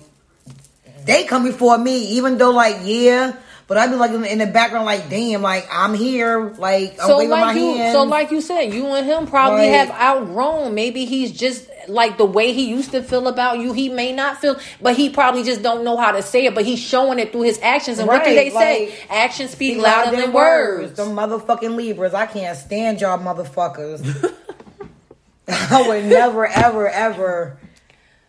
[1.04, 3.36] they come before me, even though like yeah.
[3.68, 7.18] But I'd be like in the- background, like damn, like I'm here, like I'm So
[7.18, 7.92] waving my like you, hands.
[7.94, 10.74] so like you said, you and him probably Like- have outgrown.
[10.74, 13.74] Maybe he's just like the way he used to feel about you.
[13.74, 16.54] He may not feel, but he probably just don't know how to say it.
[16.54, 17.98] But he's showing it through his actions.
[17.98, 18.86] And what do Right, they say?
[18.86, 20.94] like, Actions speak Speak louder than words.
[20.96, 24.34] The motherfucking Libras, I can't stand y'all motherfuckers.
[25.48, 27.58] I would never, ever, ever.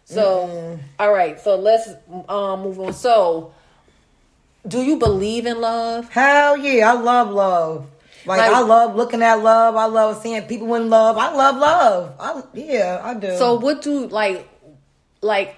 [0.05, 1.39] So, all right.
[1.39, 1.87] So let's
[2.27, 2.93] um, move on.
[2.93, 3.53] So,
[4.69, 6.09] do you believe in love?
[6.09, 7.87] Hell yeah, I love love.
[8.25, 9.75] Like, Like- I love looking at love.
[9.75, 11.17] I love seeing people in love.
[11.17, 12.13] I love love.
[12.19, 13.37] I, yeah, I do.
[13.37, 14.47] So, what do like,
[15.21, 15.55] like,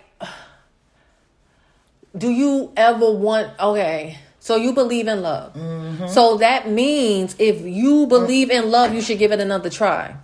[2.17, 3.51] do you ever want?
[3.59, 5.53] Okay, so you believe in love.
[5.53, 6.07] Mm-hmm.
[6.07, 10.15] So that means if you believe in love, you should give it another try.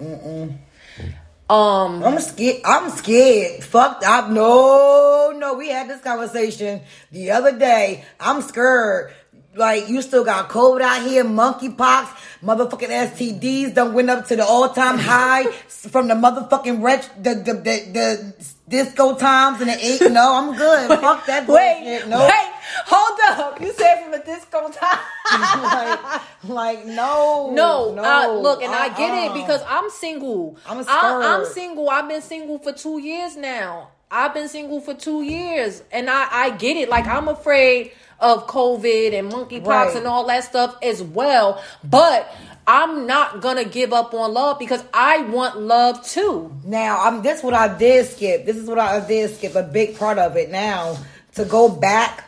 [1.49, 2.61] Um, I'm scared.
[2.65, 3.63] I'm scared.
[3.63, 4.03] Fuck.
[4.05, 5.53] I, no, no.
[5.53, 6.81] We had this conversation
[7.11, 8.03] the other day.
[8.19, 9.13] I'm scared.
[9.55, 12.09] Like you still got COVID out here, monkeypox,
[12.43, 13.73] motherfucking STDs.
[13.73, 17.91] Done went up to the all time high from the motherfucking ret- the, the the
[17.91, 18.33] the
[18.67, 20.11] disco times and the eight.
[20.11, 20.89] No, I'm good.
[20.99, 22.07] Fuck that wait, bullshit.
[22.09, 22.19] No.
[22.19, 22.51] wait,
[22.85, 23.61] hold up.
[23.61, 24.99] You said from the disco time.
[25.63, 28.03] like, like no, No, no.
[28.03, 29.33] uh, look, and I get it uh-uh.
[29.41, 30.57] because I'm single.
[30.67, 31.89] I'm I, am single.
[31.89, 33.89] I've been single for two years now.
[34.09, 36.89] I've been single for two years, and I I get it.
[36.89, 39.95] Like I'm afraid of COVID and monkeypox Right.
[39.95, 42.27] and all that stuff as well, but.
[42.69, 46.53] I'm not gonna give up on love because I want love too.
[46.65, 48.45] Now, I'm this what I did skip.
[48.45, 50.49] This is what I did skip a big part of it.
[50.51, 50.97] Now,
[51.35, 52.25] to go back,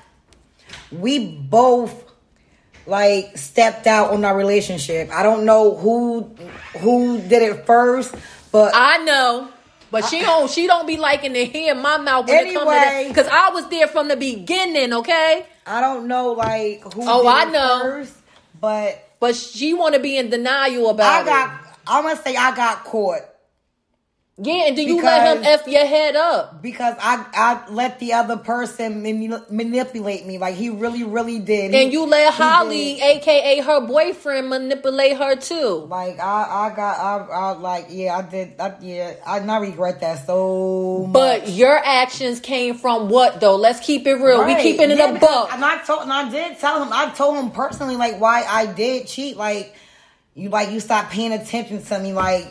[0.92, 2.06] we both
[2.88, 5.12] like stepped out on our relationship.
[5.14, 6.34] I don't know who
[6.80, 8.16] who did it first,
[8.52, 9.50] but I know.
[9.92, 12.70] But she don't she don't be liking to hear my mouth when it comes to
[12.72, 12.88] that.
[12.94, 13.08] Anyway.
[13.10, 15.46] Because I was there from the beginning, okay?
[15.66, 17.80] I don't know like who Oh, did I it know.
[17.82, 18.14] first,
[18.62, 21.32] but But she wanna be in denial about it.
[21.32, 21.48] I it.
[21.48, 23.29] got I'm gonna say I got caught.
[24.42, 26.62] Yeah, and then you let him F your head up.
[26.62, 31.74] Because I I let the other person mani- manipulate me like he really really did,
[31.76, 35.86] And you let Holly, aka her boyfriend, manipulate her too.
[35.90, 40.00] Like I, I got, I, I like, yeah, I did, I, yeah, I not regret
[40.00, 41.14] that so much.
[41.14, 43.58] But your actions came from what though?
[43.58, 44.40] Let's keep it real.
[44.46, 44.62] We Right.
[44.64, 45.54] keeping it Yeah, a buck.
[45.54, 48.68] And I told, and I did tell him, I told him personally, like why I
[48.68, 49.36] did cheat.
[49.36, 49.76] Like
[50.34, 52.14] you, like you stopped paying attention to me.
[52.14, 52.48] Like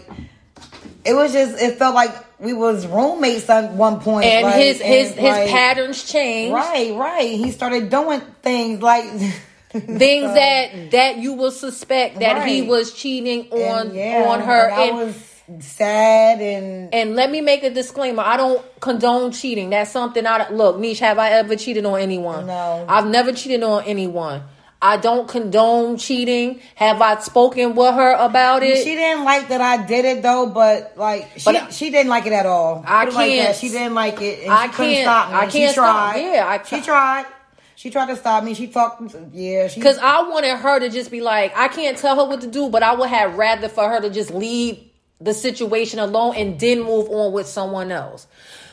[1.05, 4.27] it was just, it felt like we was roommates at one point.
[4.27, 6.55] And like, his his and, his like, patterns changed.
[6.55, 7.31] Right, right.
[7.31, 9.05] He started doing things like
[9.71, 14.67] Things So- that that you will suspect that he was cheating on yeah, on her.
[14.69, 18.23] and I And, was sad and and let me make a disclaimer.
[18.23, 19.69] I don't condone cheating.
[19.71, 22.47] That's something I look, Niche, have I ever cheated on anyone?
[22.47, 22.87] No.
[22.89, 24.43] I've never cheated on anyone.
[24.81, 26.61] I don't condone cheating.
[26.77, 28.77] Have I spoken with her about it?
[28.85, 32.27] She didn't like that I did it though, but like she But she didn't like
[32.27, 32.85] it at all.
[32.87, 35.37] I it like can't- She didn't like it, and I she couldn't can't- stop me.
[35.37, 36.21] I can't stop- tried.
[36.21, 37.27] yeah, I- she tried.
[37.75, 38.55] She tried to stop me.
[38.55, 39.03] She talked.
[39.33, 39.69] Yeah.
[39.73, 42.69] Because I wanted her to just be like, I can't tell her what to do,
[42.69, 44.79] but I would have rather for her to just leave
[45.21, 48.27] the situation alone and then move on with someone else.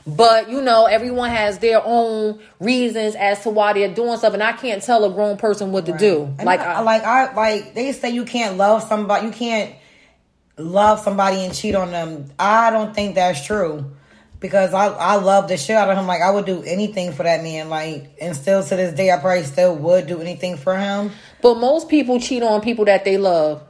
[0.08, 4.44] But you know, everyone has their own reasons as to why they're doing stuff, and
[4.44, 6.00] I can't tell a grown person what to right.
[6.00, 6.24] do.
[6.38, 9.74] And like, I, like I like they say you can't love somebody, you can't
[10.58, 12.32] love somebody and cheat on them.
[12.38, 13.92] I don't think that's true
[14.40, 16.06] because I I love the shit out of him.
[16.06, 17.70] Like I would do anything for that man.
[17.70, 21.12] Like and still to this day, I probably still would do anything for him.
[21.42, 23.64] But most people cheat on people that they love.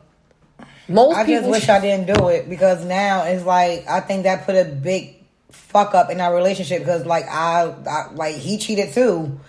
[0.89, 4.45] Most I just wish I didn't do it because now it's like I think that
[4.45, 5.24] put a big
[5.55, 9.39] fuck up in our relationship because like I, I like he cheated too.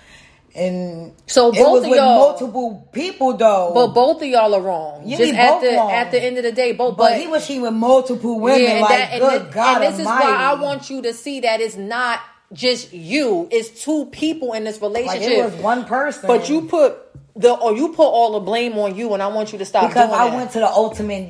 [0.55, 3.73] And so both it was of with y'all, multiple people though.
[3.75, 5.03] But both of y'all are wrong.
[5.05, 5.91] Yeah, Just at the wrong.
[5.91, 6.97] at the end of the day, both.
[6.97, 8.63] But, but he was cheating with multiple women.
[8.63, 10.27] Yeah, like that, good and God And this Almighty.
[10.27, 12.21] is why I want you to see that it's not
[12.55, 13.49] just you.
[13.51, 15.21] It's two people in this relationship.
[15.21, 16.27] Like it was one person.
[16.27, 16.97] But you put
[17.35, 19.89] the or you put all the blame on you, and I want you to stop
[19.91, 20.37] because I that.
[20.37, 21.29] went to the ultimate.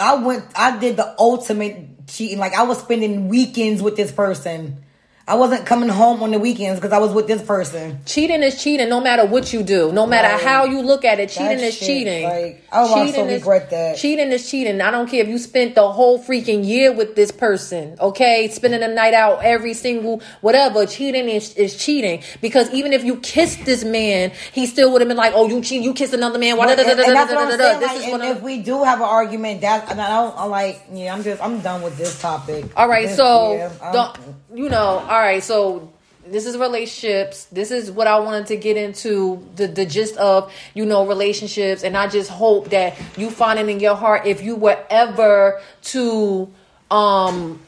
[0.00, 0.44] I went.
[0.54, 2.38] I did the ultimate cheating.
[2.38, 4.84] Like I was spending weekends with this person.
[5.30, 8.00] I wasn't coming home on the weekends because I was with this person.
[8.04, 10.42] Cheating is cheating, no matter what you do, no matter right.
[10.42, 11.28] how you look at it.
[11.28, 12.24] Cheating is shit, cheating.
[12.24, 13.96] Like, oh, cheating I so is, regret that.
[13.96, 14.80] Cheating is cheating.
[14.80, 17.96] I don't care if you spent the whole freaking year with this person.
[18.00, 20.84] Okay, spending a night out every single whatever.
[20.84, 25.06] Cheating is, is cheating because even if you kissed this man, he still would have
[25.08, 27.56] been like, "Oh, you cheat, you kissed another man." Well, and, and that's what I'm
[27.56, 27.80] saying.
[27.80, 31.22] Like, and if we do have an argument, that I don't I'm like, yeah, I'm
[31.22, 32.64] just I'm done with this topic.
[32.76, 34.12] All right, this, so yeah,
[34.54, 35.92] you know all right, so
[36.26, 37.44] this is relationships.
[37.46, 41.82] This is what I wanted to get into the the gist of you know relationships,
[41.82, 45.60] and I just hope that you find it in your heart if you were ever
[45.82, 46.50] to
[46.90, 47.60] um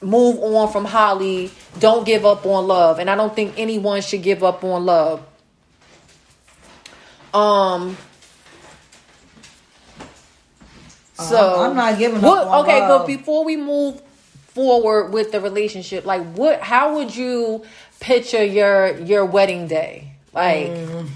[0.00, 1.50] move on from Holly.
[1.78, 5.22] Don't give up on love, and I don't think anyone should give up on love.
[7.34, 7.96] Um.
[11.14, 12.24] So I'm not giving up.
[12.24, 13.02] What, okay, love.
[13.02, 14.02] but before we move
[14.56, 16.06] forward with the relationship.
[16.06, 17.62] Like what how would you
[18.00, 20.12] picture your your wedding day?
[20.32, 21.10] Like mm.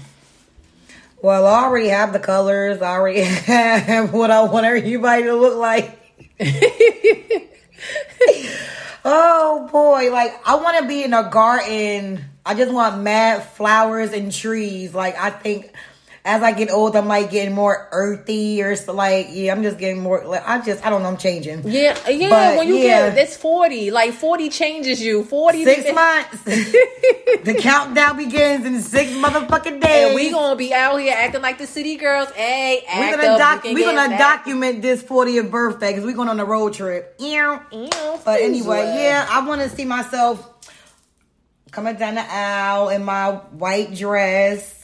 [1.23, 2.83] well i already have the colors.
[2.83, 5.97] I already have what i want everybody to look like.
[9.03, 10.11] Oh boy.
[10.11, 12.23] Like i want to be in a garden.
[12.45, 14.93] I just want mad flowers and trees.
[14.93, 15.73] Like i think
[16.23, 19.79] as I get older, I'm like getting more earthy or so like yeah, I'm just
[19.79, 21.67] getting more like I just I don't know, I'm changing.
[21.67, 22.29] Yeah, yeah.
[22.29, 23.09] But, when you yeah.
[23.09, 25.23] get it's forty, like forty changes you.
[25.23, 26.43] Forty six months.
[26.43, 30.07] the countdown begins in six motherfucking days.
[30.07, 32.29] And we gonna be out here acting like the city girls.
[32.31, 36.39] Hey, we're gonna doc- we are gonna document this 40th birthday because we're going on
[36.39, 37.15] a road trip.
[37.19, 37.89] Ew, ew,
[38.23, 40.47] but anyway, yeah, I want to see myself
[41.71, 44.80] coming down the aisle in my white dress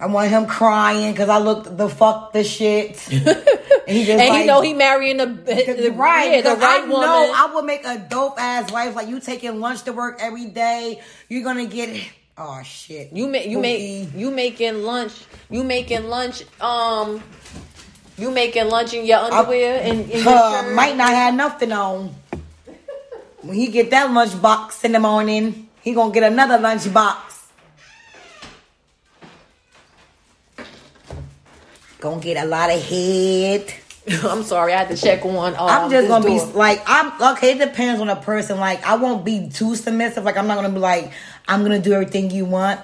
[0.00, 3.06] I want him crying because I looked the fuck the shit.
[3.90, 6.84] And he just and like, you know he marrying the, the right, yeah, the right
[6.84, 7.06] I woman.
[7.06, 8.94] Know I would make a dope ass wife.
[8.94, 11.00] Like you taking lunch to work every day.
[11.28, 12.00] You're gonna get
[12.38, 13.12] oh shit.
[13.12, 15.24] You make you make you making lunch.
[15.50, 16.44] You making lunch.
[16.60, 17.20] Um,
[18.16, 22.14] you making lunch in your underwear and in, in uh, might not have nothing on.
[23.40, 27.39] When he get that lunch box in the morning, he gonna get another lunch box.
[32.00, 33.72] Gonna get a lot of head.
[34.24, 35.54] I'm sorry, I had to check on.
[35.54, 36.46] Um, I'm just gonna door.
[36.46, 37.52] be like, I'm okay.
[37.52, 38.58] It depends on a person.
[38.58, 40.24] Like, I won't be too submissive.
[40.24, 41.12] Like, I'm not gonna be like,
[41.46, 42.80] I'm gonna do everything you want.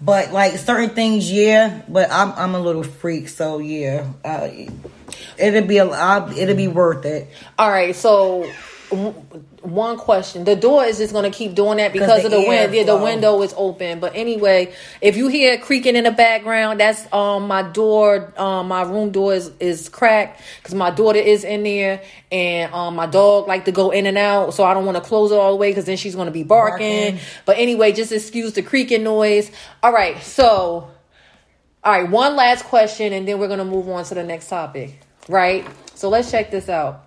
[0.00, 1.82] But like certain things, yeah.
[1.88, 4.10] But I'm I'm a little freak, so yeah.
[4.24, 4.48] Uh,
[5.38, 7.30] it'll be a, I'll, it'll be worth it.
[7.58, 8.50] All right, so
[9.64, 10.44] one question.
[10.44, 12.74] The door is just going to keep doing that because of the wind.
[12.74, 14.00] Yeah, the window is open.
[14.00, 18.32] But anyway, if you hear creaking in the background, that's um my door.
[18.36, 22.96] Um, my room door is is cracked because my daughter is in there, and um
[22.96, 24.54] my dog like to go in and out.
[24.54, 26.32] So I don't want to close it all the way because then she's going to
[26.32, 27.12] be barking.
[27.12, 27.20] barking.
[27.46, 29.50] But anyway, just excuse the creaking noise.
[29.82, 30.90] All right, so.
[31.82, 35.00] All right, one last question, and then we're gonna move on to the next topic.
[35.28, 35.66] Right?
[35.94, 37.04] So let's check this out.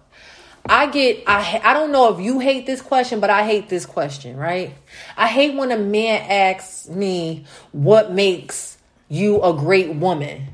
[0.69, 3.85] I get I I don't know if you hate this question, but I hate this
[3.85, 4.73] question, right?
[5.15, 8.77] I hate when a man asks me what makes
[9.09, 10.47] you a great woman.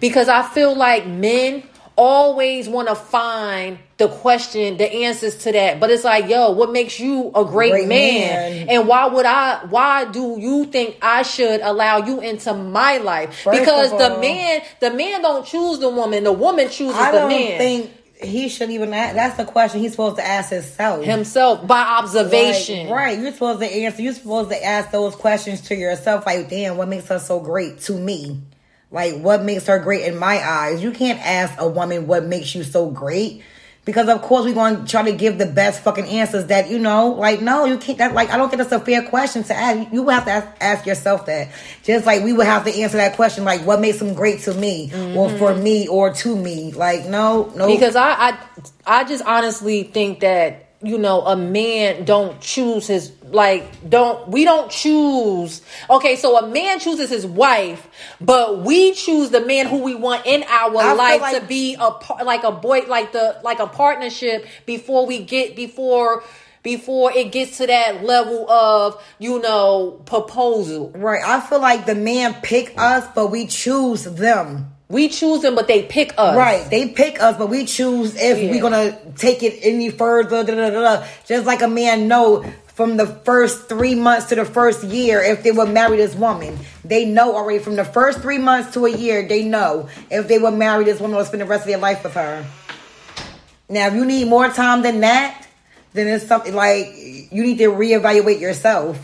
[0.00, 1.64] Because I feel like men
[1.96, 5.78] always want to find the question, the answers to that.
[5.78, 8.66] But it's like, yo, what makes you a great, great man?
[8.66, 8.68] man?
[8.68, 13.40] And why would I why do you think I should allow you into my life?
[13.42, 17.58] First because the man the man don't choose the woman, the woman chooses the man.
[17.58, 17.90] Think-
[18.24, 19.14] he shouldn't even ask.
[19.14, 21.04] That's the question he's supposed to ask himself.
[21.04, 22.88] Himself by observation.
[22.88, 23.18] Like, right.
[23.18, 24.02] You're supposed to answer.
[24.02, 26.26] You're supposed to ask those questions to yourself.
[26.26, 28.42] Like, damn, what makes her so great to me?
[28.90, 30.82] Like, what makes her great in my eyes?
[30.82, 33.42] You can't ask a woman what makes you so great
[33.84, 36.78] Because of course we're going to try to give the best fucking answers that you
[36.78, 37.08] know.
[37.08, 37.98] Like no, you can't.
[37.98, 39.92] That like I don't think that's a fair question to ask.
[39.92, 41.48] You would have to ask, ask yourself that.
[41.82, 44.54] Just like we would have to answer that question, like what makes them great to
[44.54, 45.16] me, mm-hmm.
[45.16, 46.70] or for me, or to me.
[46.72, 47.66] Like no, no.
[47.66, 48.38] Because I, I,
[48.86, 54.44] I just honestly think that you know a man don't choose his like don't we
[54.44, 57.88] don't choose okay so a man chooses his wife
[58.20, 61.76] but we choose the man who we want in our I life like, to be
[61.78, 61.88] a
[62.24, 66.22] like a boy like the like a partnership before we get before
[66.62, 71.94] before it gets to that level of you know proposal right i feel like the
[71.94, 76.36] man pick us but we choose them we choose them, but they pick us.
[76.36, 76.68] Right.
[76.68, 78.50] They pick us, but we choose if yeah.
[78.50, 80.44] we're gonna take it any further.
[80.44, 82.44] Da, da, da, Just like a man know
[82.82, 86.58] from the first three months to the first year if they would marry this woman.
[86.84, 90.40] They know already from the first three months to a year, they know if they
[90.40, 92.44] would marry this woman or spend the rest of their life with her.
[93.68, 95.46] Now, if you need more time than that,
[95.92, 98.98] then it's something like you need to reevaluate yourself.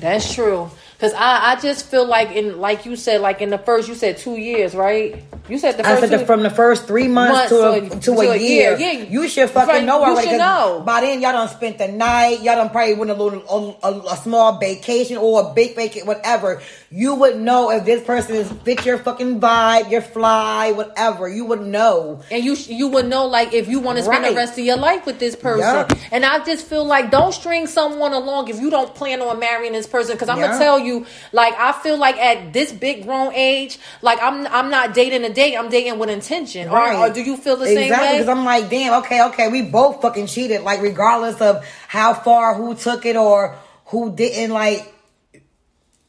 [0.00, 0.70] That's true.
[0.98, 3.94] Cause I, I just feel like in like you said like in the first you
[3.94, 7.06] said two years right you said the first I said the, from the first three
[7.06, 8.78] months, months to, a, to, to, a, a year.
[8.78, 8.78] year.
[8.78, 9.84] Yeah, you should fucking right.
[9.84, 10.30] know already.
[10.30, 10.82] You know.
[10.86, 12.40] By then, y'all done spent the night.
[12.40, 16.62] Y'all done probably went a little a, a, small vacation or a big vacation, whatever.
[16.90, 21.28] You would know if this person is fit your fucking vibe, your fly, whatever.
[21.28, 24.30] You would know, and you you would know like if you want to spend right.
[24.30, 25.60] the rest of your life with this person.
[25.60, 25.92] Yep.
[26.10, 29.74] And I just feel like don't string someone along if you don't plan on marrying
[29.74, 30.14] this person.
[30.14, 30.52] Because I'm yep.
[30.52, 30.93] gonna tell you,
[31.32, 35.32] like I feel like at this big grown age, like I'm I'm not dating a
[35.32, 36.68] date, I'm dating with intention.
[36.70, 36.96] Right.
[36.96, 37.96] Or, or do you feel the exactly, same way?
[37.96, 40.62] Exactly, because I'm like, damn, okay, okay, we both fucking cheated.
[40.62, 44.92] Like, regardless of how far, who took it, or who didn't, like,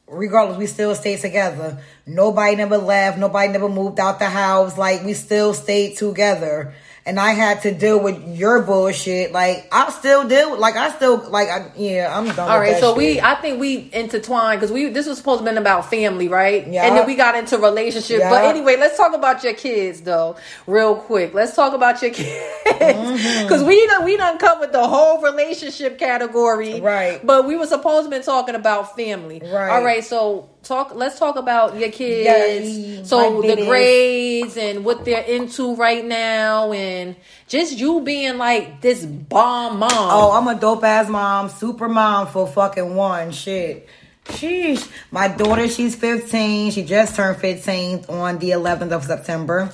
[0.06, 1.82] regardless, we still stayed together.
[2.06, 3.18] Nobody never left.
[3.18, 4.78] Nobody never moved out the house.
[4.78, 6.74] Like, we still stayed together
[7.06, 11.18] and I had to deal with your bullshit, like I still deal like I still
[11.30, 12.50] like I, yeah I'm done.
[12.50, 12.98] All right, so shit.
[12.98, 16.66] we I think we intertwined because we this was supposed to be about family, right?
[16.66, 18.18] Yeah, and then we got into relationship.
[18.18, 18.30] Yep.
[18.30, 21.32] But anyway, let's talk about your kids though, real quick.
[21.32, 23.66] Let's talk about your kids because mm-hmm.
[23.68, 27.24] we done we done covered the whole relationship category, right?
[27.24, 29.70] But we were supposed to be talking about family, right?
[29.70, 35.04] All right, so talk let's talk about your kids yes, so the grades and what
[35.04, 37.16] they're into right now and
[37.48, 42.26] just you being like this bomb mom oh i'm a dope ass mom super mom
[42.26, 43.88] for fucking one shit
[44.26, 44.90] Sheesh.
[45.12, 46.72] My daughter, she's 15.
[46.72, 49.70] She just turned 15 on the 11th of September.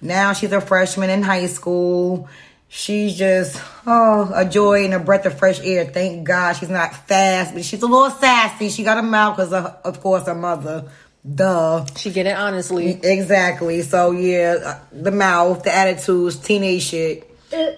[0.00, 2.28] Now she's a freshman in high school.
[2.68, 5.84] She's just oh a joy and a breath of fresh air.
[5.84, 8.68] Thank God she's not fast, but she's a little sassy.
[8.68, 10.90] She got a mouth because of, of course her mother.
[11.34, 11.86] Duh.
[11.96, 13.00] She get it honestly.
[13.02, 13.82] Exactly.
[13.82, 17.30] So yeah, uh, the mouth, the attitudes, teenage shit.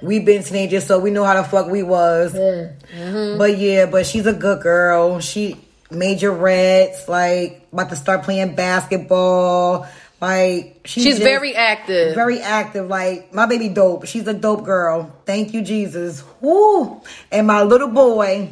[0.03, 2.33] We've been teenagers, so we know how the fuck we was.
[2.33, 3.38] Mm-hmm.
[3.38, 5.20] But yeah, but she's a good girl.
[5.20, 5.57] She
[5.90, 9.87] major reds, like about to start playing basketball.
[10.20, 12.14] Like she's, she's very active.
[12.14, 12.88] Very active.
[12.88, 14.07] Like my baby dope.
[14.07, 15.12] She's a dope girl.
[15.24, 16.24] Thank you, Jesus.
[16.40, 17.00] Woo.
[17.31, 18.50] And my little boy,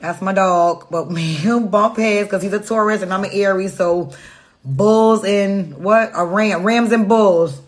[0.00, 0.86] that's my dog.
[0.90, 3.76] But me him bump heads because he's a Taurus and I'm an Aries.
[3.76, 4.12] So
[4.64, 6.12] bulls and what?
[6.14, 7.60] A ram rams and bulls.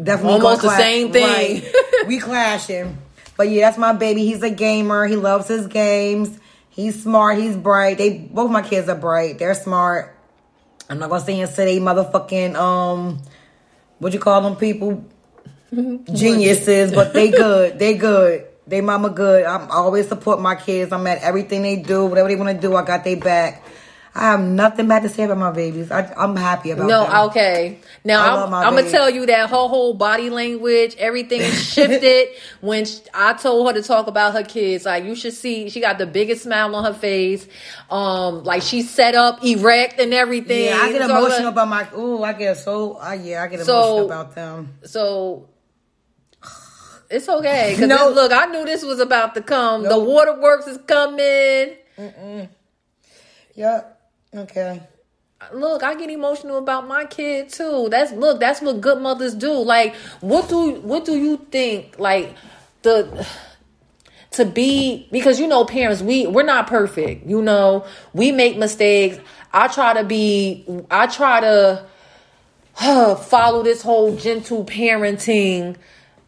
[0.00, 1.62] Definitely almost the same thing.
[1.62, 1.74] Right.
[2.06, 2.98] we clashing.
[3.36, 4.24] But yeah, that's my baby.
[4.24, 5.06] He's a gamer.
[5.06, 6.36] He loves his games.
[6.70, 7.38] He's smart.
[7.38, 7.98] He's bright.
[7.98, 9.38] They both my kids are bright.
[9.38, 10.17] They're smart
[10.88, 13.18] I'm not gonna say and say they motherfucking um
[13.98, 15.04] what you call them people
[15.72, 17.78] geniuses, but they good.
[17.78, 18.46] They good.
[18.66, 19.44] They mama good.
[19.44, 20.92] I'm I always support my kids.
[20.92, 22.74] I'm at everything they do, whatever they want to do.
[22.74, 23.62] I got their back.
[24.14, 25.90] I have nothing bad to say about my babies.
[25.90, 26.84] I, am happy about.
[26.84, 26.88] It.
[26.88, 27.28] No, them.
[27.28, 27.78] okay.
[28.04, 32.28] Now I'm, I'm gonna tell you that her whole body language, everything shifted
[32.60, 34.84] when she, I told her to talk about her kids.
[34.84, 37.46] Like you should see, she got the biggest smile on her face.
[37.90, 40.66] Um, like she's set up, erect, and everything.
[40.66, 41.88] Yeah, I get so emotional about my.
[41.96, 42.98] Ooh, I get so.
[43.00, 44.74] Uh, yeah, I get so, emotional about them.
[44.84, 45.48] So
[47.10, 47.74] it's okay.
[47.78, 48.10] Cause no.
[48.10, 49.82] look, I knew this was about to come.
[49.82, 49.92] Nope.
[49.92, 51.76] The waterworks is coming.
[51.96, 52.48] Mm-mm.
[53.54, 53.97] Yep.
[54.34, 54.82] Okay.
[55.52, 57.88] Look, I get emotional about my kid too.
[57.90, 59.52] That's look, that's what good mothers do.
[59.52, 61.98] Like, what do what do you think?
[61.98, 62.34] Like
[62.82, 63.26] the
[64.32, 69.18] to be because you know parents we we're not perfect you know we make mistakes
[69.52, 71.84] i try to be i try to
[72.80, 75.76] uh, follow this whole gentle parenting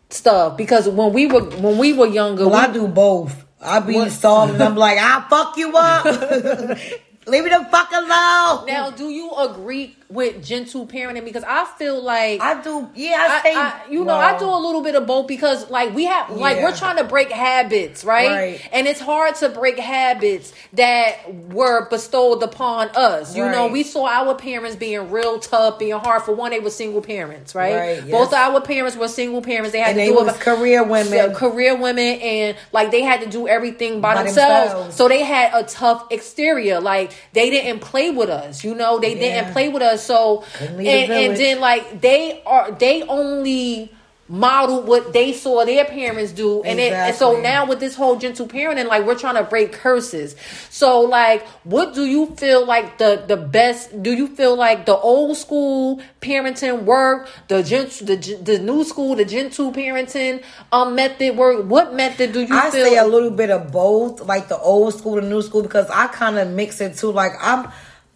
[0.08, 3.78] stuff because when we were when we were younger well, we, i do both i
[3.78, 6.78] be soft and i'm like i'll fuck you up
[7.26, 8.66] Leave me the fuck alone.
[8.66, 9.96] Now, do you agree?
[10.10, 12.90] With gentle parenting because I feel like I do.
[12.94, 15.70] Yeah, I, I, say, I- you know, I do a little bit of both because,
[15.70, 16.64] like, we have, like, Yeah.
[16.64, 18.28] we're trying to break habits, right?
[18.30, 18.68] Right.
[18.72, 21.16] And it's hard to break habits that
[21.52, 23.36] were bestowed upon us.
[23.36, 26.22] You know, we saw our parents being real tough, being hard.
[26.22, 27.76] For one, they were single parents, right?
[27.76, 28.10] Right, yes.
[28.10, 29.72] Both our parents were single parents.
[29.72, 31.34] They had And to they do about- career women.
[31.34, 34.72] career women, and like they had to do everything by, By themselves.
[34.72, 34.96] themselves.
[34.96, 36.80] So they had a tough exterior.
[36.80, 38.64] Like they didn't play with us.
[38.64, 39.20] You know, they Yeah.
[39.42, 39.99] didn't play with us.
[40.00, 43.92] So and, and then like they are they only
[44.30, 46.62] model what they saw their parents do.
[46.62, 49.72] And, it, and so now with this whole gentle parenting like we're trying to break
[49.72, 50.36] curses.
[50.70, 54.96] So like what do you feel like the the best do you feel like the
[54.96, 61.36] old school parenting work the gent the, the new school the gentle parenting um method
[61.36, 61.66] work?
[61.66, 64.94] What method do you I feel say a little bit of both, like the old
[64.94, 67.10] school and new school, because I kind of mix it too.
[67.10, 67.68] Like I'm,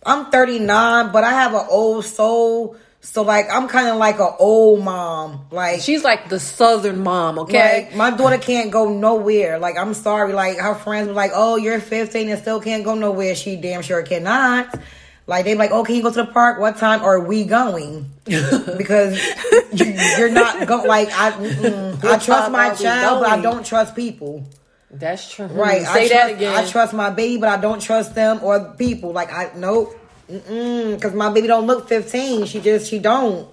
[0.06, 4.32] I'm 39, but I have an old soul, so like I'm kind of like an
[4.38, 5.46] old mom.
[5.50, 9.58] Like she's like the southern mom okay Like my daughter can't go nowhere.
[9.58, 10.32] Like I'm sorry.
[10.32, 13.82] Like her friends were like, "Oh, you're 15 and still can't go nowhere." She damn
[13.82, 14.74] sure cannot.
[15.26, 16.58] Like they be like, "Oh, can you go to the park?
[16.58, 19.18] What time are we going?" because
[19.72, 19.86] you,
[20.18, 20.88] you're not going.
[20.88, 21.28] Like I.
[22.02, 24.44] I trust my child, but I don't trust people.
[24.98, 25.82] That's true Right?
[25.82, 28.74] say I that trust, again I trust my baby, but I don't trust them or
[28.78, 29.12] people.
[29.12, 29.94] Like I nope,
[30.28, 32.46] because my baby don't look 15.
[32.46, 33.48] She just she don't.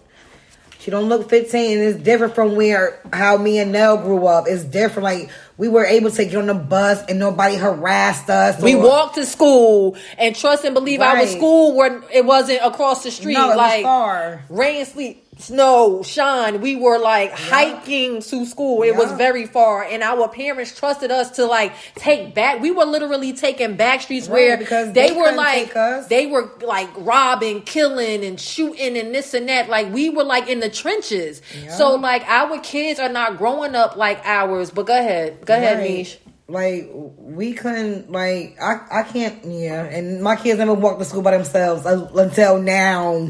[0.80, 4.46] She don't look 15 and it's different from where how me and Nell grew up.
[4.48, 5.04] It's different.
[5.04, 8.60] Like we were able to get on the bus and nobody harassed us.
[8.60, 11.30] We or- walked to school and trust and believe our Right.
[11.30, 13.36] school where it wasn't across the street.
[13.36, 14.42] No, it was like far.
[14.50, 16.62] rain, sleet, snow, shine.
[16.62, 18.84] We were like hiking to school.
[18.84, 22.62] It was very far, and our parents trusted us to like take back.
[22.62, 25.74] We were literally taking back streets Right, where because they, they were like
[26.08, 29.70] they were like robbing, killing, and shooting, and this and that.
[29.70, 31.42] Like we were like in the trenches.
[31.64, 31.72] Yeah.
[31.72, 34.72] So like our kids are not growing up like ours.
[34.72, 35.90] But go ahead, go ahead, Right.
[35.90, 36.20] Niche.
[36.48, 41.22] Like we couldn't like I I can't yeah, and my kids never walked to school
[41.22, 43.30] by themselves uh, until now.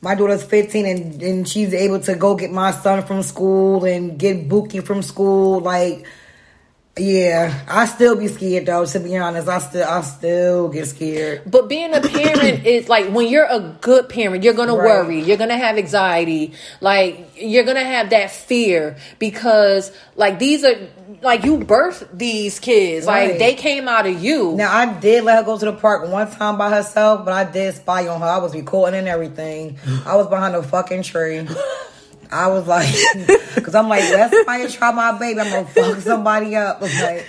[0.00, 4.16] My daughter's 15 and, and she's able to go get my son from school and
[4.18, 5.58] get Buki from school.
[5.60, 6.06] Like,
[6.96, 8.84] yeah, I still be scared though.
[8.84, 11.42] To be honest, I still I still get scared.
[11.46, 15.04] But being a parent is like when you're a good parent, you're gonna Right.
[15.04, 20.74] worry, you're gonna have anxiety, like you're gonna have that fear because like these are
[21.22, 24.54] like you birthed these kids, like they came out of you.
[24.54, 27.50] Now I did let her go to the park one time by herself, but I
[27.50, 28.26] did spy on her.
[28.26, 29.78] I was recording and everything.
[30.06, 31.46] I was behind a fucking tree.
[32.30, 32.94] I was like,
[33.54, 35.40] because I'm like, let somebody try my baby.
[35.40, 36.80] I'm gonna fuck somebody up.
[36.80, 37.28] Like,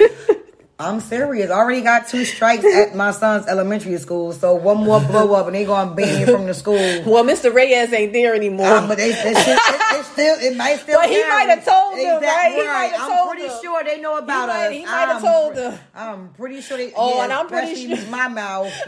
[0.82, 1.52] I'm serious.
[1.52, 5.48] I already got two strikes at my son's elementary school, so one more blow up
[5.48, 6.76] and they gonna ban me from the school.
[7.06, 7.54] well, Mr.
[7.54, 8.68] Reyes ain't there anymore.
[8.68, 11.02] Um, but they, they, shit, it, still, it might still.
[11.02, 11.08] Be.
[11.08, 12.52] But he might have told them, Exactly right?
[12.62, 13.60] He might have I'm pretty them.
[13.62, 14.72] sure they know about might- us.
[14.72, 15.80] he might have told pre- them.
[15.94, 16.94] I'm pretty sure they.
[16.96, 18.74] Oh, yeah, and I'm pretty sure- my mouth.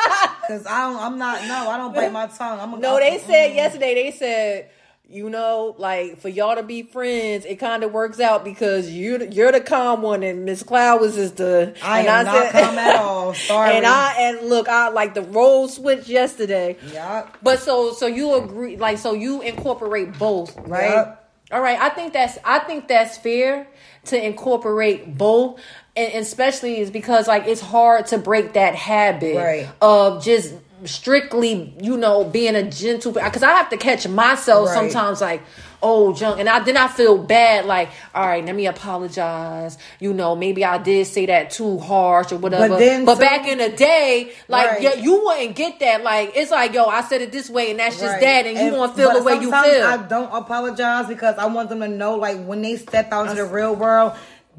[0.00, 0.26] Yeah.
[0.48, 1.46] Cause I don't, I'm not.
[1.46, 2.58] No, I don't bite my tongue.
[2.58, 2.80] I'm.
[2.80, 3.54] no, I'm- they said mm.
[3.54, 3.94] yesterday.
[3.94, 4.70] They said.
[5.12, 9.26] You know, like for y'all to be friends, it kind of works out because you
[9.32, 11.74] you're the calm one and Miss Cloud was is the.
[11.82, 13.34] I and am not calm at all.
[13.34, 13.72] Sorry.
[13.72, 16.76] And I and look, I like the role switch yesterday.
[16.92, 17.26] Yeah.
[17.42, 20.90] But so so you agree like so you incorporate both, right?
[20.90, 21.28] Yup.
[21.50, 21.80] All right.
[21.80, 23.66] I think that's I think that's fair
[24.04, 25.60] to incorporate both.
[25.96, 29.68] And and especially is because like it's hard to break that habit Right.
[29.82, 30.54] of just
[30.84, 34.74] strictly, you know, being a gentle because I have to catch myself Right.
[34.74, 35.42] sometimes like,
[35.82, 39.78] oh junk and I then I feel bad, like, all right, let me apologize.
[39.98, 42.68] You know, maybe I did say that too harsh or whatever.
[42.68, 44.82] But, then too- back in the day, like Right.
[44.82, 46.02] yeah, you wouldn't get that.
[46.02, 48.20] Like it's like, yo, I said it this way and that's just Right.
[48.20, 49.84] that, and you want to feel the way you feel.
[49.84, 53.42] I don't apologize because I want them to know, like, when they step out into
[53.42, 54.12] the real world,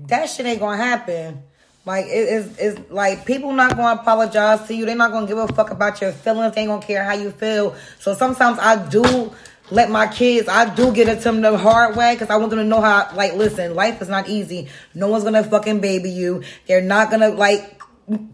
[0.07, 1.43] that shit ain't gonna happen.
[1.86, 4.86] Like it is, it's like people not gonna apologize to you.
[4.86, 6.53] They're not gonna give a fuck about your feelings.
[6.53, 7.75] They ain't gonna care how you feel.
[7.99, 9.34] So sometimes I do
[9.71, 10.47] let my kids.
[10.47, 12.82] I do get it to them the hard way because I want them to know
[12.82, 13.09] how.
[13.15, 14.67] Like, listen, life is not easy.
[14.93, 16.43] No one's gonna fucking baby you.
[16.67, 17.82] They're not gonna like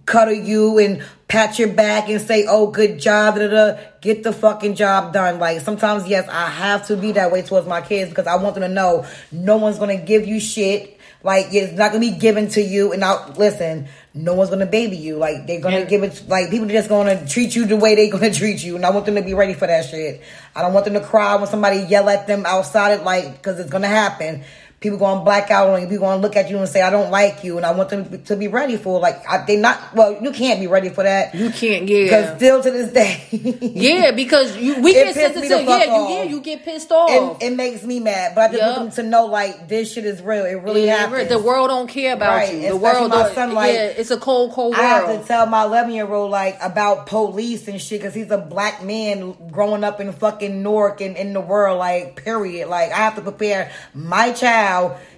[0.06, 3.80] cuddle you and pat your back and say, "Oh, good job." Da, da, da.
[4.02, 5.40] Get the fucking job done.
[5.40, 8.56] Like sometimes, yes, I have to be that way towards my kids because I want
[8.56, 10.97] them to know no one's gonna give you shit.
[11.28, 12.94] Like it's not gonna be given to you.
[12.94, 15.18] And now, listen, no one's gonna baby you.
[15.18, 16.24] Like they're gonna And- give it.
[16.30, 18.78] Like people are just gonna treat you the way they're gonna treat you.
[18.78, 20.22] And I want them to be ready for that shit.
[20.56, 22.92] I don't want them to cry when somebody yell at them outside.
[23.00, 24.46] It like because it's gonna happen.
[24.80, 25.88] People going to black out on you.
[25.88, 27.90] People going to look at you and say, "I don't like you," and I want
[27.90, 29.00] them to be ready for.
[29.00, 29.96] Like I, they not.
[29.96, 31.34] Well, you can't be ready for that.
[31.36, 31.88] You can't.
[31.88, 32.04] Yeah.
[32.04, 33.24] Because still to this day.
[33.62, 35.50] yeah, because you we get sensitive.
[35.50, 37.42] Yeah, you yeah you get pissed off.
[37.42, 38.78] It, it makes me mad, but I just Yup.
[38.78, 40.46] want them to know like this shit is real.
[40.46, 41.30] It really Yeah, happens.
[41.30, 42.60] the world don't care about Right, you.
[42.62, 43.36] The especially world my don't.
[43.36, 45.22] son, like, yeah, it's a cold, cold I have world.
[45.22, 48.84] to tell my 11 year old like about police and shit because he's a black
[48.84, 51.80] man growing up in fucking Newark and in the world.
[51.80, 52.68] Like, period.
[52.70, 54.67] Like, I have to prepare my child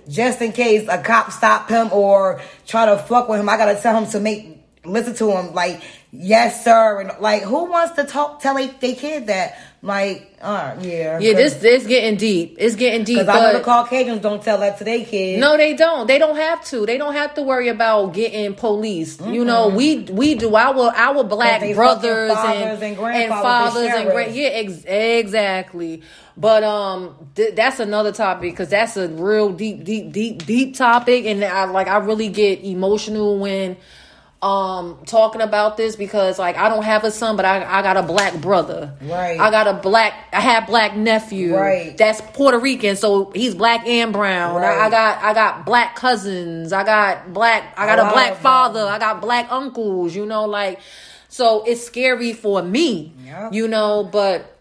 [0.08, 3.50] just in case a cop stop him or try to fuck with him.
[3.50, 5.54] I gotta tell him to make listen to him.
[5.54, 5.82] Like,
[6.12, 9.58] yes sir, and like, who wants to talk tell they, they kid that?
[9.82, 12.58] Like, uh, yeah, yeah, this this getting deep.
[12.60, 13.20] It's getting deep.
[13.20, 15.40] because I know the Caucasians don't tell that to their kids.
[15.40, 16.06] no, they don't.
[16.06, 16.86] They don't have to.
[16.86, 19.22] They don't have to worry about getting police.
[19.22, 24.10] You know, we we do our our black brothers and fathers and and fathers and
[24.12, 24.36] grand.
[24.36, 26.02] Yeah, ex- exactly.
[26.36, 31.26] But um, th- that's another topic because that's a real deep, deep, deep, deep topic,
[31.26, 33.78] and I like I really get emotional when
[34.42, 37.98] um talking about this because like I don't have a son but I, I got
[37.98, 38.94] a black brother.
[39.02, 39.38] Right.
[39.38, 41.98] I got a black I have black nephew Right.
[41.98, 44.64] that's Puerto Rican so he's black and brown.
[44.64, 46.72] I, I got I got black cousins.
[46.72, 48.80] I got black I got A a, black father.
[48.86, 50.80] I got black uncles you know like
[51.28, 53.54] so it's scary for me Yep.
[53.54, 54.58] you know but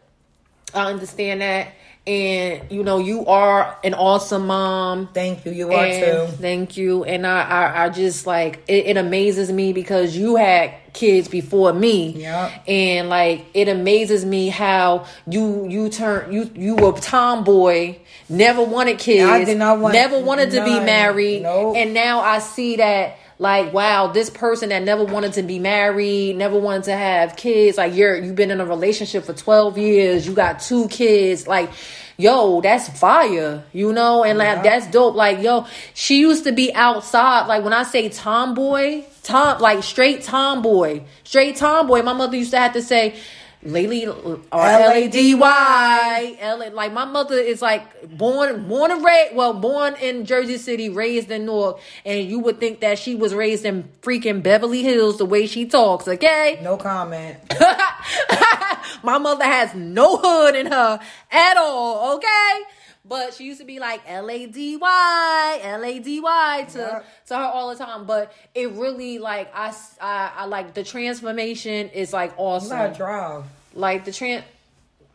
[0.74, 1.68] I understand that
[2.08, 5.52] and you know you are an awesome mom Thank you.
[5.52, 6.32] You are too.
[6.36, 7.04] Thank you.
[7.04, 11.72] And I, I, I just like it, it amazes me because you had kids before
[11.72, 12.22] me.
[12.22, 12.64] Yep.
[12.66, 17.96] And like it amazes me how you you turn you you were tomboy,
[18.28, 21.42] never wanted kids, I did not want never wanted to be married.
[21.42, 21.76] Nope.
[21.76, 26.36] And now I see that like wow, this person that never wanted to be married,
[26.36, 30.26] never wanted to have kids, like you're you've been in a relationship for 12 years,
[30.26, 31.70] you got two kids, like
[32.16, 34.62] yo, that's fire, you know, and like Yeah.
[34.62, 35.14] that's dope.
[35.14, 37.46] Like, yo, she used to be outside.
[37.46, 42.02] Like when I say tomboy, tom like straight tomboy, straight tomboy.
[42.02, 43.14] My mother used to have to say.
[43.62, 48.68] Lady or uh, L A D Y L A like my mother is like born
[48.68, 52.80] born and raised well born in Jersey City raised in Newark and you would think
[52.80, 57.38] that she was raised in freaking Beverly Hills the way she talks okay No comment.
[59.02, 61.00] my mother has no hood in her
[61.30, 62.62] at all, okay?
[63.08, 66.78] But she used to be like L A D Y, L A D Y to
[66.78, 67.02] Yeah.
[67.28, 68.04] to her all the time.
[68.04, 72.92] But it really like I I like the transformation is like awesome.
[72.92, 73.44] drive.
[73.74, 74.42] Like the tran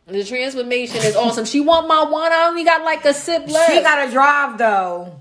[0.06, 1.44] the transformation is awesome.
[1.44, 2.32] She want my one.
[2.32, 3.72] I only got like a sip left.
[3.72, 5.20] She gotta drive though.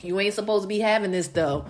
[0.00, 1.66] You ain't supposed to be having this though.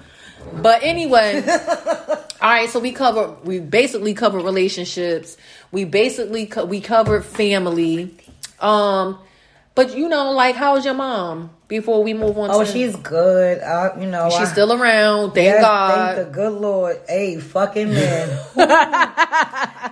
[0.55, 2.69] But anyway, all right.
[2.69, 3.37] So we cover.
[3.45, 5.37] We basically cover relationships.
[5.71, 8.15] We basically co- we covered family.
[8.63, 9.19] Um,
[9.75, 11.51] but you know, like, how's your mom?
[11.69, 13.59] Before we move on, Oh, to she's good.
[13.61, 15.33] Uh, you know, she's I- still around.
[15.33, 16.17] Thank God.
[16.17, 17.01] Thank the good Lord.
[17.09, 18.29] Hey, fucking man.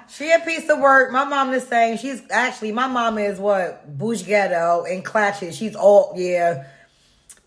[0.09, 1.11] she a piece of work.
[1.11, 1.97] My mom the same.
[1.97, 5.55] She's actually my mom is what Bush Ghetto and Clatchet.
[5.55, 6.67] She's all yeah,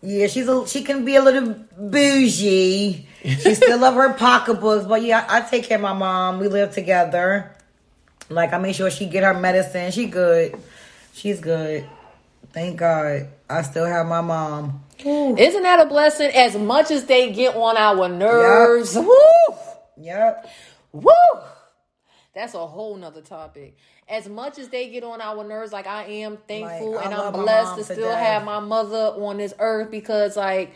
[0.02, 0.26] yeah.
[0.26, 3.06] She's a she can be a little bougie.
[3.22, 6.40] She still love her pocketbooks, but yeah, I, I take care of my mom.
[6.40, 7.54] We live together.
[8.28, 9.92] Like I make sure she get her medicine.
[9.92, 10.58] She good.
[11.14, 11.86] She's good.
[12.52, 13.28] Thank God.
[13.50, 14.84] I still have my mom.
[15.38, 16.30] Isn't that a blessing?
[16.34, 19.16] As much as they get on our nerves, woo,
[19.98, 20.50] Yep.
[20.92, 21.12] woo.
[22.34, 23.76] That's a whole nother topic.
[24.08, 27.14] As much as they get on our nerves, like I am thankful Like, I and
[27.14, 28.24] I'm blessed to still death.
[28.26, 30.72] have my mother on this earth because, like,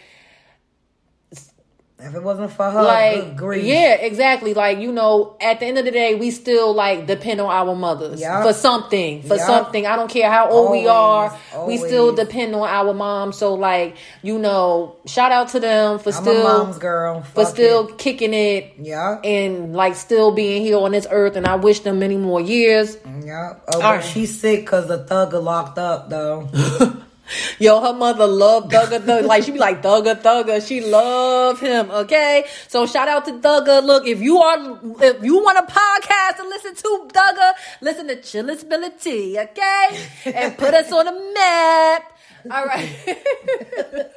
[2.00, 3.64] If it wasn't for her, like good grief.
[3.64, 7.40] yeah exactly like you know at the end of the day we still like depend
[7.40, 8.44] on our mothers Yup.
[8.44, 9.44] for something for Yup.
[9.46, 13.32] something i don't care how old we are Always, we still depend on our mom
[13.32, 17.22] so like you know shout out to them for I'm still a mom's girl.
[17.22, 17.98] for still it.
[17.98, 19.18] kicking it Yeah.
[19.24, 22.96] and like still being here on this earth and i wish them many more years
[23.24, 23.54] Yeah.
[23.56, 24.04] Oh, but Alright.
[24.04, 26.48] she's sick because the thugger locked up though.
[27.58, 29.26] Yo, her mother loved Thugger Thugger.
[29.26, 30.66] Like she be like Thugger Thugger.
[30.66, 31.90] She love him.
[31.90, 33.82] Okay, so shout out to Thugger.
[33.84, 38.16] Look, if you are if you want a podcast to listen to Thugger, listen to
[38.16, 39.36] Chillability.
[39.36, 42.12] Okay, and put us on the map.
[42.50, 42.88] All right,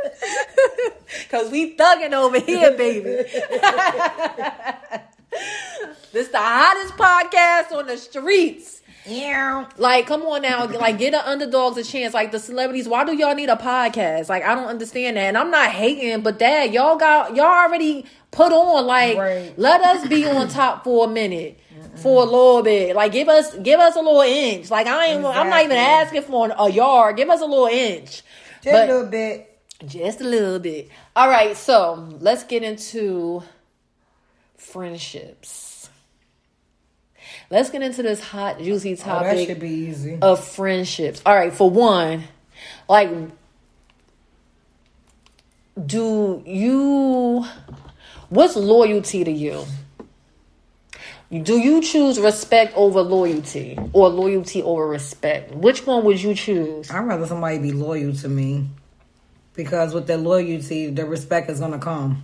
[1.24, 3.04] because we thugging over here, baby.
[6.14, 8.81] this the hottest podcast on the streets.
[9.06, 9.68] Yeah.
[9.78, 12.14] Like, come on now, like get the underdogs a chance.
[12.14, 14.30] Like the celebrities, why do y'all need a podcast?
[14.30, 15.22] Like, I don't understand that.
[15.24, 18.86] And I'm not hating, but dad, y'all got y'all already put on.
[18.86, 19.54] Like, Right.
[19.58, 21.60] let us be on top for a minute.
[21.96, 24.72] For a little bit, like give us give us a little inch.
[24.72, 27.18] Like I ain't, I'm not even asking for a yard.
[27.18, 28.22] Give us a little inch.
[28.62, 29.60] Just But- a little bit.
[29.86, 30.90] Just a little bit.
[31.16, 33.44] All right, so let's get into
[34.56, 35.71] friendships.
[37.52, 40.18] Let's get into this hot, juicy Oh, topic should be easy.
[40.22, 41.22] of friendships.
[41.26, 42.24] All right, for one,
[42.88, 43.10] like,
[45.86, 47.46] do you,
[48.30, 49.66] what's loyalty to you?
[51.30, 55.54] Do you choose respect over loyalty or loyalty over respect?
[55.54, 56.90] Which one would you choose?
[56.90, 58.70] I'd rather somebody be loyal to me
[59.56, 62.24] because with their loyalty, the respect is gonna come.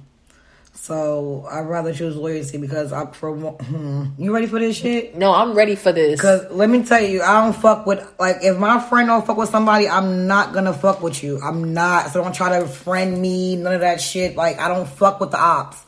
[0.79, 4.05] So I'd rather choose loyalty because I for hmm.
[4.17, 5.15] you ready for this shit?
[5.15, 6.21] No, I'm ready for this.
[6.21, 9.37] Cause let me tell you, I don't fuck with like if my friend don't fuck
[9.37, 11.39] with somebody, I'm not gonna fuck with you.
[11.41, 12.11] I'm not.
[12.11, 13.55] So don't try to friend me.
[13.55, 14.35] None of that shit.
[14.35, 15.83] Like I don't fuck with the ops.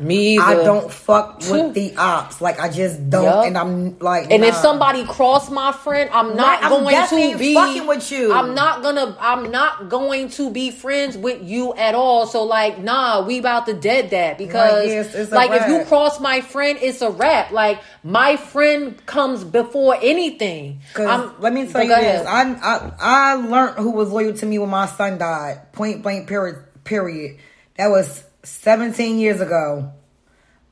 [0.00, 2.40] Me I don't fuck with the ops.
[2.40, 3.24] Like I just don't.
[3.24, 3.46] Yup.
[3.46, 7.38] And I'm like, And if somebody cross my friend, I'm not Right, I'm going to
[7.38, 8.32] be fucking with you.
[8.32, 9.16] I'm not gonna.
[9.18, 12.26] I'm not going to be friends with you at all.
[12.26, 15.84] So like, nah, we about to dead that because Right, yes, it's like if you
[15.86, 17.50] cross my friend, it's a wrap.
[17.50, 20.80] Like my friend comes before anything.
[20.96, 22.26] let me tell you this.
[22.26, 25.72] I, I I learned who was loyal to me when my son died.
[25.72, 26.28] Point blank.
[26.28, 26.64] Period.
[26.84, 27.38] Period.
[27.76, 29.92] That was 17 years ago.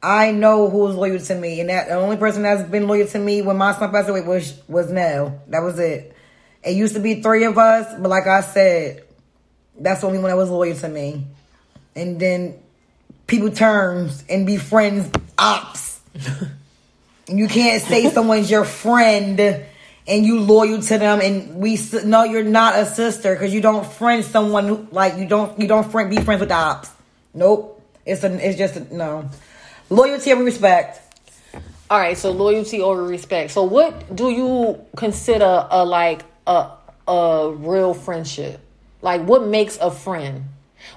[0.02, 3.06] I know who was loyal to me, and that the only person that's been loyal
[3.08, 5.40] to me when my son passed away was was Nell.
[5.48, 6.14] That was it.
[6.62, 9.04] It used to be three of us, but like I said,
[9.78, 11.24] that's the only one that was loyal to me.
[11.94, 12.58] And then
[13.26, 16.00] people turns and be friends ops.
[17.28, 22.44] You can't say someone's your friend and you loyal to them, and we no, you're
[22.44, 26.08] not a sister because you don't friend someone who, like you don't you don't friend
[26.08, 26.88] be friends with the ops.
[27.36, 29.28] Nope, it's a it's just a, no
[29.90, 31.00] loyalty and respect.
[31.90, 33.52] All right, so loyalty over respect.
[33.52, 36.70] So what do you consider a like a
[37.06, 38.60] a real friendship?
[39.02, 40.46] Like what makes a friend?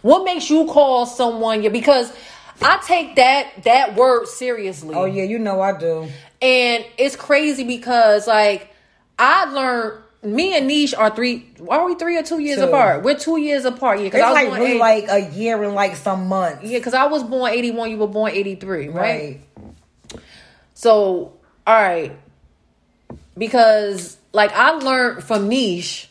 [0.02, 2.12] What makes you call someone your because
[2.62, 4.96] I take that that word seriously.
[4.96, 6.08] Oh yeah, you know I do.
[6.42, 8.74] And it's crazy because like
[9.18, 12.66] I learned me and Niche are three are we three or two years Two.
[12.68, 13.04] apart?
[13.04, 14.06] We're two years apart, yeah.
[14.06, 16.78] Because I was like born really eight- like a year and like some months, yeah,
[16.78, 19.42] because I was born eighty one, you were born eighty three, right?
[20.14, 20.22] right?
[20.74, 21.34] So,
[21.68, 22.18] all right.
[23.38, 26.09] Because like I learned from Niche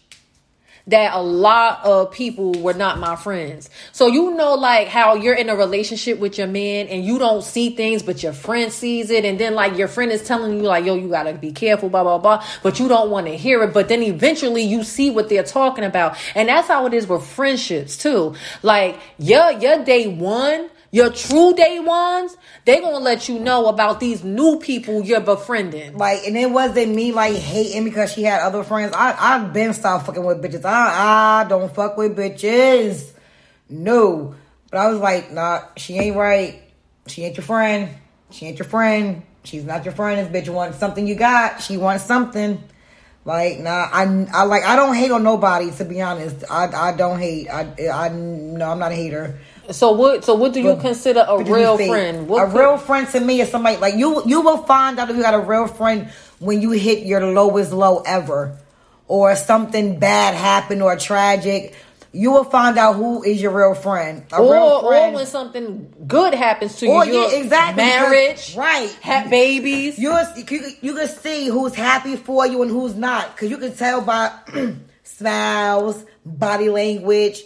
[0.89, 3.71] that a lot of people were not my friends.
[3.93, 7.43] So you know like how you're in a relationship with your man and you don't
[7.43, 10.63] see things but your friend sees it and then like your friend is telling you
[10.63, 13.37] like yo you got to be careful blah blah blah but you don't want to
[13.37, 16.17] hear it but then eventually you see what they're talking about.
[16.35, 18.35] And that's how it is with friendships too.
[18.63, 24.01] Like your your day 1 your true day ones, they gonna let you know about
[24.01, 25.97] these new people you're befriending.
[25.99, 28.93] Like, and it wasn't me like hating because she had other friends.
[28.95, 30.65] I I've been stopped fucking with bitches.
[30.65, 33.13] I I don't fuck with bitches.
[33.69, 34.35] No,
[34.71, 36.63] but I was like, nah, she ain't right.
[37.07, 37.91] She ain't your friend.
[38.31, 39.23] She ain't your friend.
[39.45, 40.33] She's not your friend.
[40.33, 41.63] This bitch wants something you got.
[41.63, 42.63] She wants something.
[43.25, 45.71] Like, nah, I, I like, I don't hate on nobody.
[45.73, 47.49] To be honest, I, I don't hate.
[47.49, 49.39] I, I, no, I'm not a hater.
[49.71, 50.25] So what?
[50.25, 52.31] So what do you But- consider a But to be real friend?
[52.31, 54.23] a could- real friend to me is somebody like you.
[54.27, 56.09] You will find out if you got a real friend
[56.39, 58.53] when you hit your lowest low ever,
[59.09, 61.75] or something bad happened or tragic.
[62.11, 64.23] You will find out who is your real friend.
[64.33, 65.15] A or, real or friend.
[65.15, 68.89] when something good happens to you, Or, you're yeah, exactly, marriage, right.
[69.03, 69.99] have babies.
[69.99, 73.75] you you you can see who's happy for you and who's not because you can
[73.75, 74.31] tell by
[75.05, 77.43] smiles, body language,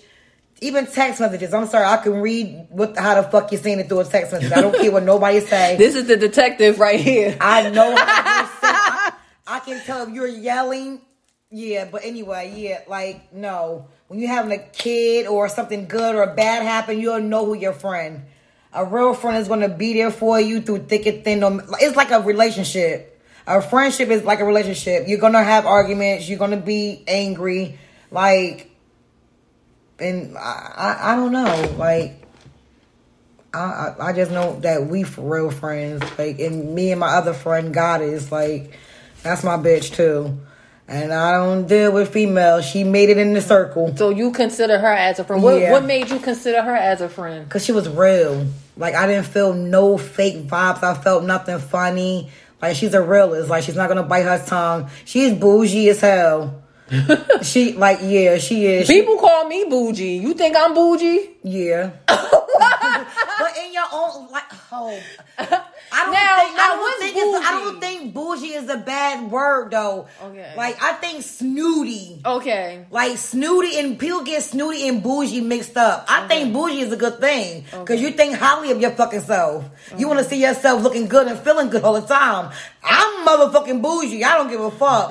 [0.63, 1.53] even text messages.
[1.53, 4.33] I'm sorry, I can read what how the fuck you're saying it through a text
[4.33, 4.53] message.
[4.53, 5.77] I don't care what nobody say.
[5.83, 7.37] This is the detective right here.
[7.41, 8.57] I know how you say.
[8.63, 9.13] I,
[9.47, 11.01] I can tell if you're yelling.
[11.51, 13.89] Yeah, but anyway, yeah, like no.
[14.09, 17.73] When you're having a kid or something good or bad happen, you'll know who your
[17.73, 18.23] friend.
[18.73, 21.43] A real friend is gonna be there for you through thick and thin.
[21.81, 23.21] It's like a relationship.
[23.47, 25.09] A friendship is like a relationship.
[25.09, 26.29] You're gonna have arguments.
[26.29, 27.79] You're gonna be angry.
[28.11, 28.72] Like,
[30.03, 31.75] and I, I, I don't know.
[31.79, 32.23] Like,
[33.55, 36.03] I, I just know that we for real friends.
[36.19, 38.79] Like, and me and my other friend, Goddess, like,
[39.23, 40.39] that's my bitch too.
[40.89, 42.67] And I don't deal with females.
[42.67, 45.43] She made it in the circle So you consider her as a friend.
[45.43, 45.73] What, Yeah.
[45.73, 47.45] what made you consider her as a friend?
[47.45, 48.47] because she was real.
[48.77, 50.83] Like, I didn't feel no fake vibes.
[50.83, 52.31] I felt nothing funny.
[52.61, 53.49] Like, she's a realist.
[53.51, 54.89] Like, she's not gonna bite her tongue.
[55.05, 56.62] She's bougie as hell.
[57.43, 58.87] she like yeah, she is.
[58.87, 60.17] She- People call me bougie.
[60.19, 61.31] You think I'm bougie?
[61.43, 61.91] yeah.
[62.07, 64.99] but in your own like oh
[65.39, 67.65] I don't Now- think now I don't think it's, I bougie?
[67.65, 70.07] don't think bougie is a bad word though.
[70.23, 70.55] Okay.
[70.57, 72.21] Like I think snooty.
[72.25, 72.87] Okay.
[72.91, 76.07] Like snooty and people get snooty and bougie mixed up.
[76.09, 79.65] I think bougie is a good thing because you think highly of your fucking self.
[79.97, 82.53] You want to see yourself looking good and feeling good all the time.
[82.85, 84.25] I'm motherfucking bougie.
[84.25, 85.11] I don't give a fuck.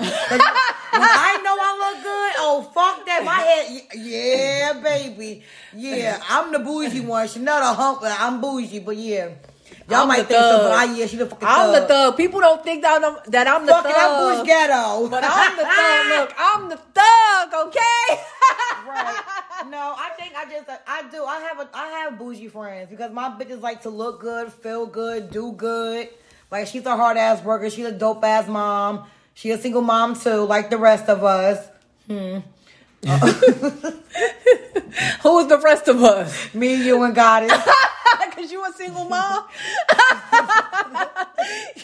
[0.94, 3.24] I know I look good, oh fuck that.
[3.24, 5.44] My head, yeah, baby,
[5.74, 6.22] yeah.
[6.30, 7.28] I'm the bougie one.
[7.30, 8.80] She not a hump, but I'm bougie.
[8.80, 9.30] But yeah,
[9.90, 11.82] y'all I'm might think so, but I yeah, she the fucking I'm thug.
[11.82, 12.18] the thug.
[12.18, 14.38] People don't think that I'm, that I'm the Fucking thug.
[14.38, 15.08] bush ghetto.
[15.08, 16.08] But I'm the thug.
[16.20, 17.68] Look, I'm the thug.
[17.68, 18.22] Okay.
[18.88, 19.24] right.
[19.70, 21.24] No, I think I just I do.
[21.24, 24.86] I have a I have bougie friends because my bitches like to look good, feel
[24.86, 26.10] good, do good.
[26.52, 27.70] Like she's a hard ass worker.
[27.70, 29.06] She's a dope ass mom.
[29.34, 31.66] She a single mom too, like the rest of us.
[32.08, 32.40] Hmm.
[35.24, 36.54] Who's the rest of us?
[36.54, 37.52] Me, you, and Goddess.
[38.36, 39.46] Cause you a single mom.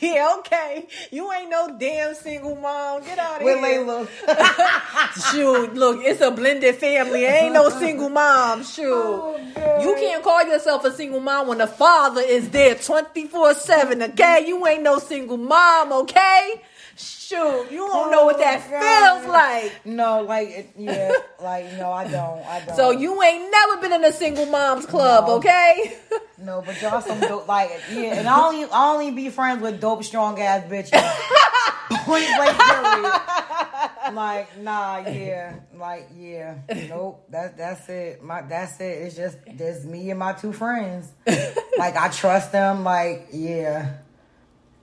[0.02, 0.36] yeah.
[0.40, 0.88] Okay.
[1.12, 3.04] You ain't no damn single mom.
[3.04, 3.84] Get out of With here.
[3.86, 5.32] Layla.
[5.32, 7.26] Shoot, look, it's a blended family.
[7.26, 8.64] Ain't no single mom.
[8.64, 8.94] Shoot.
[8.94, 9.67] Oh, God.
[9.82, 14.46] You can't call yourself a single mom when the father is there 24 7, okay?
[14.48, 16.62] You ain't no single mom, okay?
[16.96, 19.22] Shoot, you don't know what that Oh, God.
[19.22, 19.86] feels like.
[19.86, 21.12] No, like it, yeah,
[21.44, 22.44] like no, I don't.
[22.46, 22.76] I don't.
[22.76, 25.36] So you ain't never been in a single moms club, No.
[25.36, 25.96] okay?
[26.40, 29.82] No, but y'all some dope like yeah, and I only I only be friends with
[29.82, 30.92] dope strong ass bitches.
[32.08, 34.14] Point blank period.
[34.14, 36.56] Like nah, yeah, like yeah,
[36.90, 37.26] nope.
[37.30, 38.24] That that's it.
[38.24, 38.84] My that's it.
[39.04, 41.12] It's just there's me and my two friends.
[41.78, 42.84] Like I trust them.
[42.84, 43.98] Like yeah,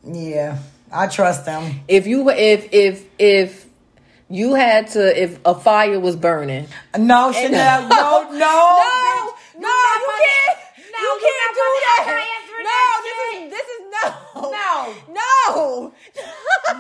[0.05, 0.59] yeah,
[0.93, 1.81] I trust them.
[1.89, 3.67] if you if if if
[4.29, 6.69] you had to if a fire was burning.
[6.97, 7.89] No, Chanel.
[7.89, 9.33] No, no, no, bitch.
[9.59, 10.59] no, not you can't.
[10.93, 12.05] No, you can't do that.
[12.07, 14.95] No, that this is this is no, No.
[15.09, 15.93] no.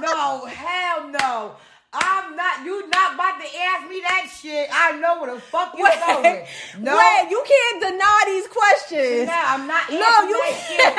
[0.00, 1.56] No, hell no.
[1.96, 2.64] I'm not.
[2.64, 4.68] You not about to ask me that shit.
[4.72, 6.22] I know where the fuck you going.
[6.24, 6.44] Wait,
[6.80, 9.28] No, wait, you can't deny these questions.
[9.28, 9.88] no, I'm not.
[9.90, 10.94] No, you shit.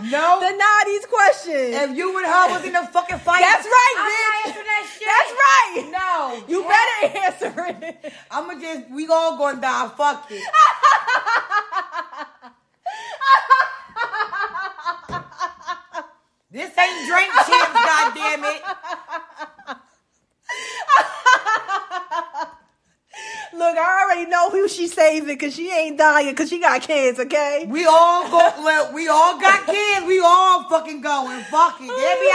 [0.10, 0.40] No.
[0.40, 1.76] deny these questions.
[1.76, 4.26] If you and her was in a fucking fight, That's right, I'm bitch.
[4.26, 5.06] not answering that shit.
[5.06, 5.84] That's right.
[5.92, 7.54] No, you hell- better answer
[7.86, 8.12] it.
[8.30, 8.90] I'ma just.
[8.90, 9.88] We all gonna die.
[9.96, 10.42] Fuck it.
[16.50, 17.72] this ain't drink champs.
[17.84, 18.62] goddamn it.
[23.52, 27.18] Look, I already know who she saving because she ain't dying because she got kids,
[27.18, 27.66] okay?
[27.68, 28.90] We all go.
[28.94, 30.06] We all got kids.
[30.06, 31.42] We all fucking going.
[31.44, 31.88] Fuck it.
[31.88, 32.30] They'll be.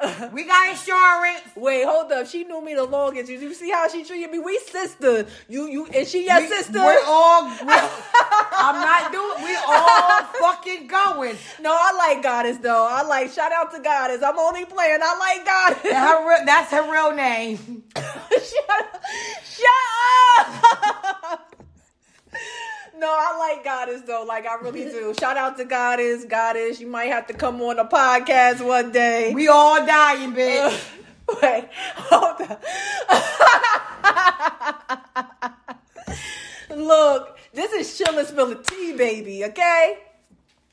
[0.34, 1.42] We got insurance.
[1.56, 2.28] Wait, hold up.
[2.28, 3.28] She knew me the longest.
[3.28, 4.40] Did you see how she treated me?
[4.40, 5.26] We sister.
[5.48, 6.80] You, you, and she your We- sister.
[6.80, 7.44] We're all.
[7.66, 7.90] We're,
[8.54, 9.44] I'm not doing.
[9.46, 11.38] We all fucking going.
[11.62, 12.88] no, I like Goddess though.
[12.90, 13.32] I like.
[13.32, 14.24] Shout out to Goddess.
[14.24, 15.00] I'm only playing.
[15.04, 15.92] I like Goddess.
[15.94, 17.84] Her that's her real name.
[17.96, 19.02] shut, up.
[19.44, 20.48] shut
[21.34, 21.51] up.
[23.02, 24.24] No, I like Goddess though.
[24.28, 25.12] Like I really do.
[25.20, 26.24] Shout out to Goddess.
[26.26, 29.34] Goddess, you might have to come on a podcast one day.
[29.34, 30.92] We all dying, bitch.
[31.28, 32.64] Uh, wait, hold up.
[36.78, 39.46] Look, this is chillin' spilling tea, baby.
[39.46, 39.98] Okay.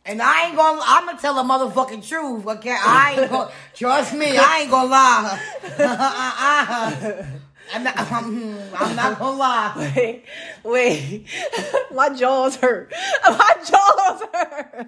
[0.04, 0.82] And I ain't gonna.
[0.84, 2.46] I'm gonna tell the motherfucking truth.
[2.46, 3.50] Okay, I ain't gonna.
[3.74, 5.40] Trust me, I ain't gonna lie.
[5.78, 5.86] Uh,
[6.40, 7.22] uh,
[7.72, 7.98] I'm not.
[7.98, 9.92] I'm, I'm not gonna lie.
[9.96, 10.24] Wait,
[10.62, 11.26] wait.
[11.94, 12.92] My jaws hurt.
[13.24, 14.86] My jaws hurt.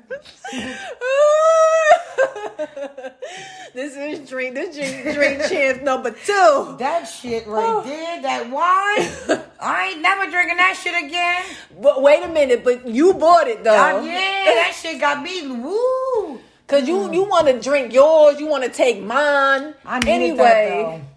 [3.74, 4.54] this is drink.
[4.54, 6.76] This drink, drink champs number two.
[6.78, 9.42] That shit right there, that wine.
[9.60, 11.44] I ain't never drinking that shit again.
[11.80, 12.64] But wait a minute.
[12.64, 13.72] But you bought it though.
[13.72, 15.46] Uh, yeah, that shit got me.
[15.46, 16.40] Woo.
[16.66, 18.38] Cause you you want to drink yours.
[18.38, 19.74] You want to take mine.
[19.84, 21.02] I needed anyway.
[21.02, 21.10] that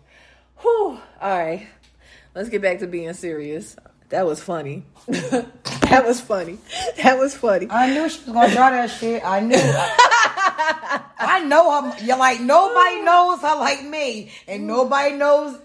[0.63, 0.97] Whew.
[1.23, 1.65] All right.
[2.35, 3.77] Let's get back to being serious.
[4.09, 4.83] That was funny.
[5.07, 6.57] that was funny.
[7.01, 7.67] That was funny.
[7.69, 9.23] I knew she was gonna draw that shit.
[9.25, 9.55] I knew.
[9.57, 12.03] I, know her.
[12.03, 15.57] You're like nobody knows her like me, and nobody knows.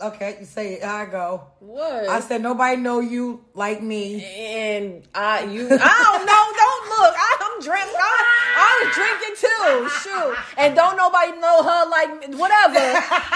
[0.00, 0.84] Okay, you say it.
[0.84, 1.44] I go.
[1.60, 2.08] What?
[2.08, 4.24] I said nobody know you like me.
[4.24, 6.44] and I you I don't know.
[6.56, 7.14] Don't look.
[7.16, 7.35] I,
[7.72, 7.88] I'm.
[7.88, 9.88] I, I was drinking too.
[10.02, 10.36] Shoot.
[10.58, 12.38] And don't nobody know her like.
[12.38, 12.78] Whatever.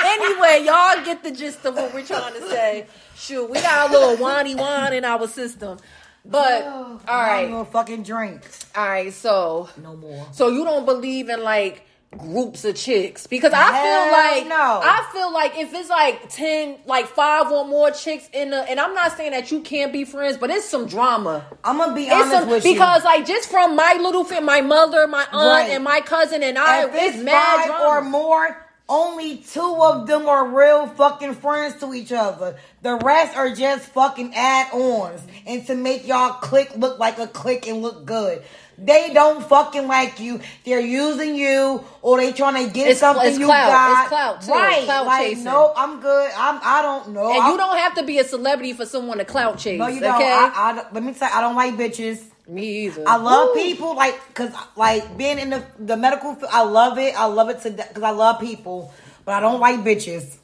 [0.05, 2.87] anyway, y'all get the gist of what we're trying to say.
[3.16, 5.78] Shoot, we got a little whiny wine in our system.
[6.24, 8.43] But oh, all I right, fucking drink
[8.74, 9.12] all right.
[9.12, 10.26] So no more.
[10.33, 11.87] So you don't believe in like
[12.18, 14.80] groups of chicks because I Hell feel like no.
[14.82, 18.80] I feel like if it's like ten, like five or more chicks in the, and
[18.80, 21.44] I'm not saying that you can't be friends, but it's some drama.
[21.62, 22.74] I'm gonna be It's honest some, with because you.
[22.74, 25.70] Because like just from my little family, my mother, my aunt, Right.
[25.70, 27.84] and my cousin and I, if it's it's mad five drama.
[27.84, 32.56] or more, only two of them are real fucking friends to each other.
[32.82, 37.68] The rest are just fucking add-ons and to make y'all click look like a click
[37.68, 38.42] and look good.
[38.83, 40.41] They don't fucking like you.
[40.64, 43.68] They're using you, or they trying to get It's something it's you clout.
[43.68, 44.01] got.
[44.01, 44.51] It's clout, too.
[44.53, 44.85] right?
[44.85, 45.45] Clout like, chasing.
[45.45, 46.31] nope, I'm good.
[46.35, 46.61] I'm.
[46.62, 47.31] I don't know.
[47.31, 49.78] and I'm- you don't have to be a celebrity for someone to clout chase.
[49.78, 50.14] No, you don't.
[50.14, 52.22] Okay, I, I, let me tell you, I don't like bitches.
[52.49, 53.05] me either.
[53.07, 53.62] I love Woo.
[53.62, 56.35] people like because like being in the the medical.
[56.35, 57.14] field, I love it.
[57.20, 58.95] I love it to because I love people,
[59.26, 60.39] but I don't like bitches.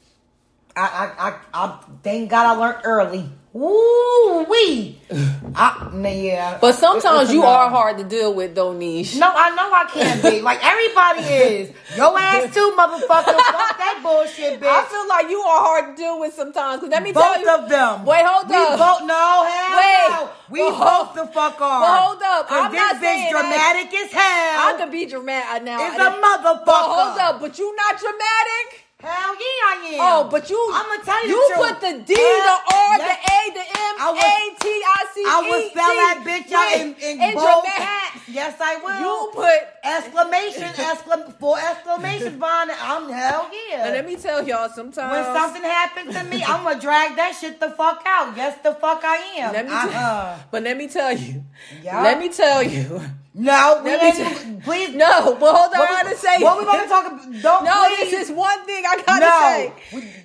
[0.75, 3.29] I I I, I thank God I learned early.
[3.53, 5.01] Woo wee.
[5.09, 6.57] I ah, yeah.
[6.61, 9.15] But sometimes you are hard to deal with, though, Niche.
[9.15, 10.41] No, I know I can't be.
[10.41, 11.69] Like everybody is.
[11.95, 13.25] Your ass too, motherfucker.
[13.25, 14.67] Fuck that bullshit, bitch.
[14.67, 16.81] I feel like you are hard to deal with sometimes.
[16.81, 18.05] Cause let me both tell you, Both of them.
[18.05, 18.71] Wait, hold we up.
[18.71, 20.07] We both, no, hell Wait.
[20.09, 20.29] no.
[20.49, 21.81] We Well, both the fuck are.
[21.81, 22.47] well, hold up.
[22.47, 23.41] 'Cause I'm this not bitch saying that.
[23.41, 24.59] dramatic as hell.
[24.69, 25.87] I could be dramatic now.
[25.87, 26.65] It's a motherfucker.
[26.65, 28.86] But hold up, but you not dramatic.
[28.99, 29.99] Hell yeah, I am.
[30.01, 30.57] Oh, but you.
[30.73, 31.69] I'ma tell you You the truth.
[31.69, 35.37] put the D, the R, the A, the M, I A, T, I, C, I
[35.37, 38.27] E, would spell that bitch out in, in bold caps.
[38.27, 38.97] Yes, I will.
[38.97, 39.53] You put.
[39.83, 42.77] exclamation, exclam, four exclamations behind it.
[42.81, 43.85] I'm hell yeah.
[43.85, 47.37] And let me tell y'all, sometimes when something happens to me, I'm gonna drag that
[47.39, 48.35] shit the fuck out.
[48.35, 49.53] Yes, the fuck I am.
[49.53, 49.91] Let me uh-uh.
[49.91, 51.45] tell, but let me tell you.
[51.83, 52.99] Let me tell you.
[53.39, 54.95] No, we ain't, tell- please.
[54.95, 55.75] No, but hold on.
[55.75, 56.43] I we- gotta say.
[56.43, 57.21] What we gonna talk about?
[57.41, 58.09] Don't No, please.
[58.11, 59.39] this is one thing I gotta no.
[59.41, 59.73] say.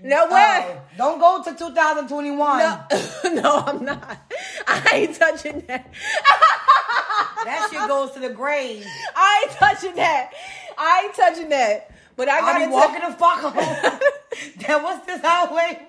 [0.02, 0.64] We- No, what?
[0.64, 2.58] oh, don't go to 2021.
[2.58, 2.80] No,
[3.34, 4.18] no, I'm not.
[4.66, 5.92] I ain't touching that.
[7.44, 8.86] That shit goes to the grave.
[9.14, 10.30] I ain't touching that.
[10.78, 11.90] I ain't touching that.
[12.16, 14.00] But I gotta be tell- walking the fuck home.
[14.58, 15.86] then what's this highway?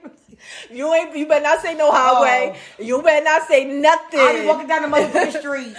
[0.70, 1.16] You ain't.
[1.16, 2.60] You better not say no highway.
[2.80, 2.84] Oh.
[2.84, 4.20] You better not say nothing.
[4.20, 5.76] I'll be walking down the motherfucking street.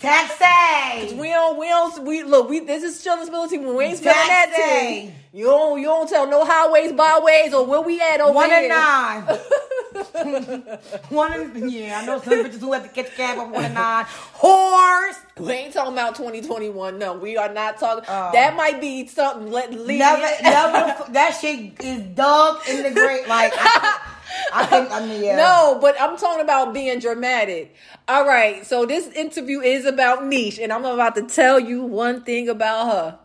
[0.00, 1.14] Taxi.
[1.14, 1.58] We don't.
[1.58, 2.04] We don't.
[2.04, 2.48] We look.
[2.48, 3.58] We this is children's ability.
[3.58, 5.12] We ain't spelling that tea.
[5.32, 5.78] You don't.
[5.78, 8.58] You don't tell no highways, byways, or where we at over One here.
[8.58, 9.22] and nine.
[11.10, 13.74] one and yeah, I know some bitches who have to catch cab on one and
[13.74, 14.06] nine.
[14.08, 15.16] Horse.
[15.38, 16.98] We ain't talking about 2021.
[16.98, 18.04] No, we are not talking.
[18.08, 18.30] Oh.
[18.32, 19.50] that might be something.
[19.50, 19.98] Let leave.
[19.98, 21.04] Never, never.
[21.12, 23.26] That shit is dug in the grave.
[23.26, 23.98] Like I,
[24.54, 24.90] I think.
[24.90, 25.36] I mean, yeah.
[25.36, 27.74] No, but I'm talking about being dramatic.
[28.08, 32.22] All right, so this interview is about Niche, and I'm about to tell you one
[32.22, 33.18] thing about her.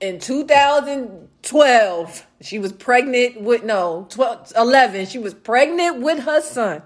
[0.00, 5.06] In 2012, she was pregnant with no 12, 11.
[5.06, 6.82] She was pregnant with her son.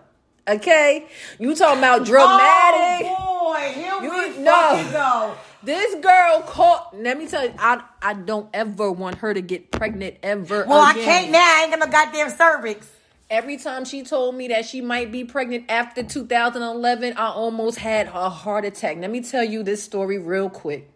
[0.49, 1.07] Okay,
[1.39, 3.07] you talking about oh, dramatic?
[3.11, 4.53] Oh boy, here You- we no.
[4.53, 5.35] fucking go.
[5.63, 6.97] This girl caught.
[6.97, 10.65] Let me tell you, I I don't ever want her to get pregnant ever.
[10.67, 11.39] Well, I can't now.
[11.39, 12.89] I ain't got no goddamn cervix.
[13.29, 18.09] Every time she told me that she might be pregnant after 2011, I almost had
[18.09, 18.97] a heart attack.
[18.99, 20.91] Let me tell you this story real quick.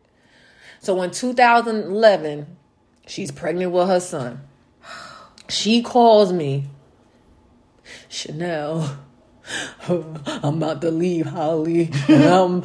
[0.81, 2.57] So in 2011,
[3.07, 4.43] she's pregnant with her son.
[5.49, 6.65] She calls me,
[8.09, 9.04] Chanel.
[9.89, 11.91] I'm about to leave Holly.
[12.09, 12.63] I'm,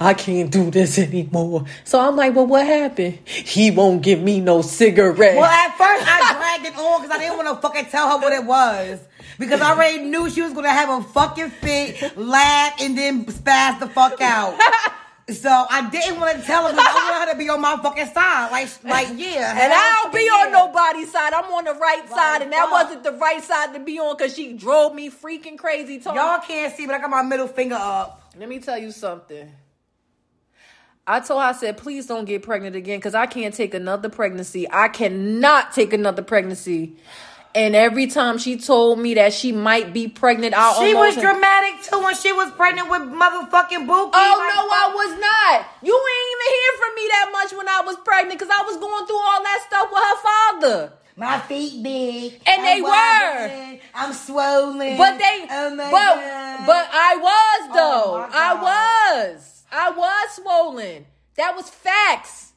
[0.00, 1.64] I can't do this anymore.
[1.84, 3.18] So I'm like, well, what happened?
[3.24, 5.36] He won't give me no cigarette.
[5.36, 8.18] Well, at first I dragged it on because I didn't want to fucking tell her
[8.18, 9.00] what it was.
[9.38, 13.80] Because I already knew she was gonna have a fucking fit, laugh, and then spaz
[13.80, 14.58] the fuck out.
[15.30, 17.76] So I didn't want to tell her because I want her to be on my
[17.76, 18.50] fucking side.
[18.50, 19.52] Like, like yeah.
[19.52, 20.58] And I don't be on yeah.
[20.58, 21.32] nobody's side.
[21.32, 22.72] I'm on the right side, and that fuck.
[22.72, 26.00] wasn't the right side to be on because she drove me freaking crazy.
[26.00, 28.32] Told Y'all can't see, but I got my middle finger up.
[28.36, 29.50] Let me tell you something.
[31.06, 34.08] I told her, I said, please don't get pregnant again because I can't take another
[34.08, 34.68] pregnancy.
[34.70, 36.96] I cannot take another pregnancy.
[37.54, 41.82] And every time she told me that she might be pregnant, I She was dramatic
[41.84, 44.16] too when she was pregnant with motherfucking Bookie.
[44.16, 45.66] Oh Like, no, I was not.
[45.82, 48.76] You ain't even hear from me that much when I was pregnant because I was
[48.78, 50.92] going through all that stuff with her father.
[51.14, 53.78] My feet big, And they I'm were.
[53.94, 54.96] I'm swollen.
[54.96, 56.66] But they, oh but God.
[56.66, 58.16] but I was oh though.
[58.16, 59.64] Oh, I was.
[59.70, 61.06] I was swollen.
[61.36, 62.51] That was facts.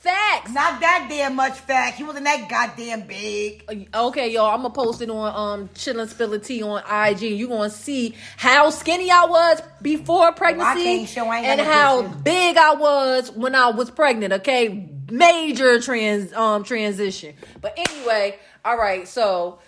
[0.00, 0.52] Facts.
[0.52, 1.94] not that damn much fat.
[1.94, 3.88] He wasn't that goddamn big.
[3.92, 4.54] Okay, y'all.
[4.54, 7.22] I'm gonna post it on um Chillin' Spill the Tea on IG.
[7.22, 12.02] You gonna see how skinny I was before pregnancy can't show, I ain't and how
[12.02, 12.22] pictures.
[12.22, 14.34] big I was when I was pregnant.
[14.34, 17.34] Okay, major trans um transition.
[17.60, 19.08] But anyway, all right.
[19.08, 19.58] So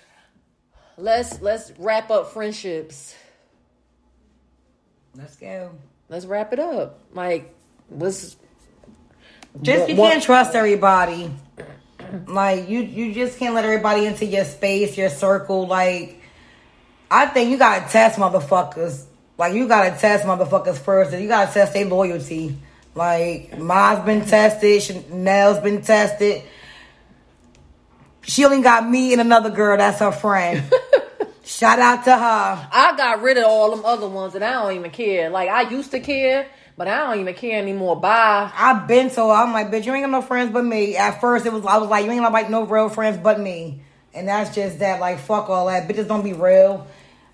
[0.96, 3.16] let's let's wrap up friendships.
[5.16, 5.72] Let's go.
[6.08, 7.00] let's wrap it up.
[7.14, 7.52] Like,
[7.88, 8.36] what's
[9.62, 11.30] Just you can't trust everybody.
[12.26, 15.66] Like you, you just can't let everybody into your space, your circle.
[15.66, 16.20] Like
[17.10, 19.04] I think you gotta test motherfuckers.
[19.36, 22.56] Like you gotta test motherfuckers first, and you gotta test their loyalty.
[22.94, 26.42] Like mine's been tested, Chanel's been tested.
[28.22, 30.62] She only got me and another girl that's her friend.
[31.60, 32.68] Shout out to her.
[32.72, 35.28] I got rid of all them other ones, and I don't even care.
[35.28, 36.46] Like I used to care,
[36.78, 38.00] but I don't even care anymore.
[38.00, 38.50] Bye.
[38.56, 40.96] I've been so I'm like, bitch, you ain't got no friends but me.
[40.96, 43.38] At first, it was I was like, you ain't got like no real friends but
[43.38, 43.82] me,
[44.14, 45.00] and that's just that.
[45.00, 45.86] Like, fuck all that.
[45.86, 46.86] Bitches don't be real.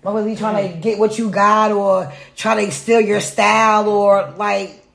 [0.03, 4.31] Motherfuckers be trying to get what you got or try to steal your style or
[4.31, 4.85] like,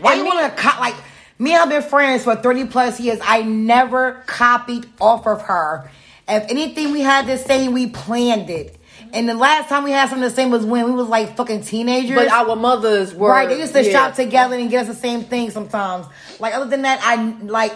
[0.00, 0.94] why And you me- want to co- like?
[1.38, 3.18] Me I've been friends for thirty plus years.
[3.22, 5.90] I never copied off of her.
[6.26, 8.76] If anything we had to say, we planned it.
[9.12, 11.62] And the last time we had something the same was when we was like fucking
[11.62, 12.16] teenagers.
[12.16, 13.92] But our mothers were Right, they used to yeah.
[13.92, 16.06] shop together and get us the same thing sometimes.
[16.38, 17.74] Like other than that, I like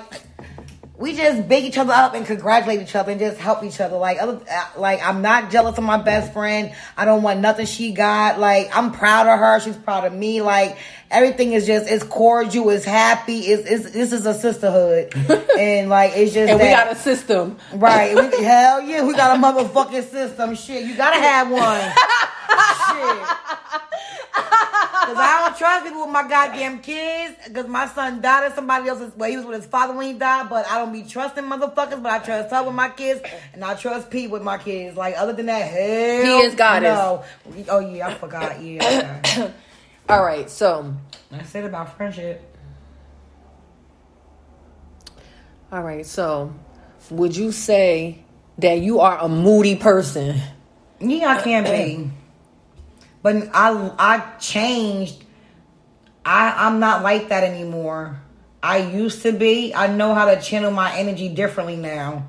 [1.03, 3.97] we just big each other up and congratulate each other and just help each other.
[3.97, 6.73] Like other, uh, like I'm not jealous of my best friend.
[6.97, 8.39] I don't want nothing she got.
[8.39, 9.59] Like I'm proud of her.
[9.59, 10.43] She's proud of me.
[10.43, 10.79] Like
[11.11, 12.71] everything is just it's cordial.
[12.71, 13.41] It's happy.
[13.41, 15.13] It's, it's this is a sisterhood,
[15.59, 17.59] and like it's just and we got a system.
[17.75, 18.15] Right.
[18.15, 20.55] We, hell yeah, we got a motherfucking system.
[20.55, 21.93] Shit, you gotta have one.
[22.89, 23.29] Shit.
[25.03, 27.37] Cause I don't trust people with my goddamn kids.
[27.53, 29.13] Cause my son died at somebody else's.
[29.17, 30.49] Well, he was with his father when he died.
[30.49, 32.03] But I don't be trusting motherfuckers.
[32.03, 33.21] But I trust her with my kids,
[33.53, 34.97] and I trust Pete with my kids.
[34.97, 36.95] Like other than that, hell, He is goddess.
[36.95, 37.25] No.
[37.69, 38.63] Oh yeah, I forgot.
[38.63, 39.21] Yeah.
[39.25, 39.53] okay.
[40.09, 40.95] All right, so
[41.31, 42.49] That's it about friendship.
[45.71, 46.53] all right, so
[47.11, 48.19] would you say
[48.59, 50.39] that you are a moody person?
[51.01, 52.11] Yeah, I can be.
[53.23, 55.25] But I I changed.
[56.25, 58.21] I I'm not like that anymore.
[58.63, 59.75] I used to be.
[59.75, 62.29] I know how to channel my energy differently now.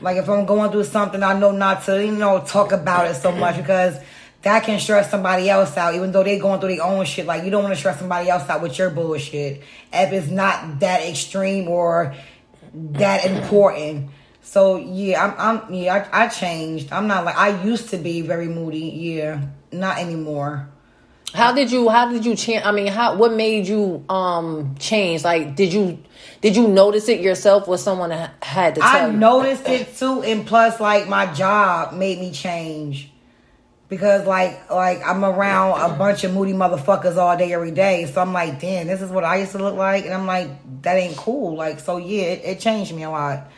[0.00, 3.14] Like if I'm going through something, I know not to, you know, talk about it
[3.16, 3.98] so much because
[4.42, 7.26] that can stress somebody else out, even though they're going through their own shit.
[7.26, 9.62] Like you don't want to stress somebody else out with your bullshit
[9.92, 12.14] if it's not that extreme or
[12.74, 14.10] that important.
[14.42, 16.92] So yeah, I'm, I'm yeah, I, I changed.
[16.92, 18.88] I'm not like I used to be very moody.
[18.90, 19.42] Yeah,
[19.72, 20.68] not anymore.
[21.34, 25.22] How did you how did you change I mean, how what made you um change?
[25.24, 25.98] Like did you
[26.40, 29.12] did you notice it yourself or someone ha- had to tell I you?
[29.12, 33.10] noticed it too, and plus, like my job made me change
[33.88, 38.06] because, like, like I'm around a bunch of moody motherfuckers all day, every day.
[38.06, 40.82] So I'm like, damn, this is what I used to look like, and I'm like,
[40.82, 41.56] that ain't cool.
[41.56, 43.48] Like, so yeah, it, it changed me a lot.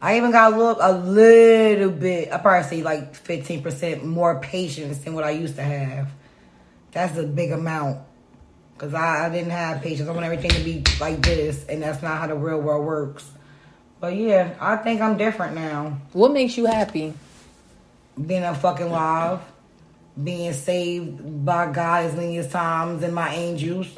[0.00, 2.32] I even got a look a little bit.
[2.32, 6.10] I probably say like 15 percent more patience than what I used to have.
[6.92, 8.00] That's a big amount.
[8.78, 10.06] Cause I, I didn't have patience.
[10.06, 13.30] I want everything to be like this, and that's not how the real world works.
[14.00, 15.98] But yeah, I think I'm different now.
[16.12, 17.14] What makes you happy?
[18.24, 19.40] Being a fucking live,
[20.22, 23.88] being saved by God as many as times, and my angels.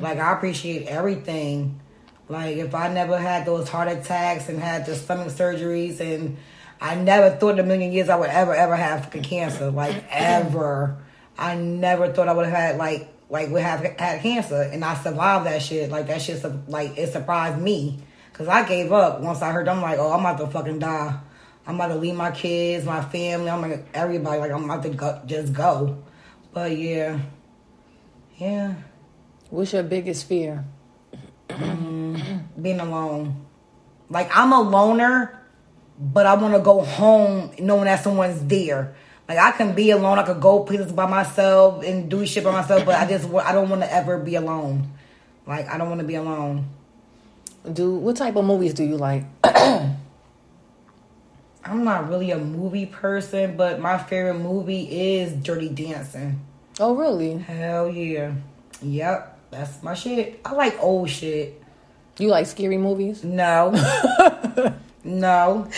[0.00, 1.80] Like I appreciate everything.
[2.28, 6.36] Like if I never had those heart attacks and had the stomach surgeries, and
[6.80, 9.70] I never thought in a million years I would ever ever have fucking cancer.
[9.70, 10.98] Like ever,
[11.38, 14.94] I never thought I would have had like like would have had cancer, and I
[14.94, 15.90] survived that shit.
[15.90, 17.98] Like that shit, like it surprised me
[18.30, 19.68] because I gave up once I heard.
[19.68, 21.18] I'm like, oh, I'm about to fucking die.
[21.66, 23.50] I'm about to leave my kids, my family.
[23.50, 24.40] I'm like everybody.
[24.40, 26.02] Like I'm about to go, just go.
[26.52, 27.18] But yeah,
[28.36, 28.74] yeah,
[29.52, 30.64] What's your biggest fear?
[31.56, 33.46] Mm, being alone.
[34.08, 35.40] Like I'm a loner,
[35.98, 38.94] but I want to go home knowing that someone's there.
[39.28, 40.18] Like I can be alone.
[40.18, 43.52] I could go places by myself and do shit by myself, but I just I
[43.52, 44.90] don't want to ever be alone.
[45.46, 46.68] Like I don't want to be alone.
[47.72, 49.24] Do what type of movies do you like?
[49.44, 49.96] I'm
[51.84, 56.40] not really a movie person, but my favorite movie is Dirty Dancing.
[56.80, 57.38] Oh really?
[57.38, 58.32] Hell yeah.
[58.82, 60.40] Yep, that's my shit.
[60.44, 61.62] I like old shit.
[62.18, 63.22] You like scary movies?
[63.22, 63.70] No.
[65.04, 65.68] no.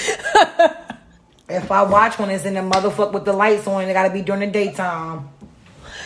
[1.48, 3.82] if I watch one, it's in the motherfucker with the lights on.
[3.84, 5.28] It gotta be during the daytime.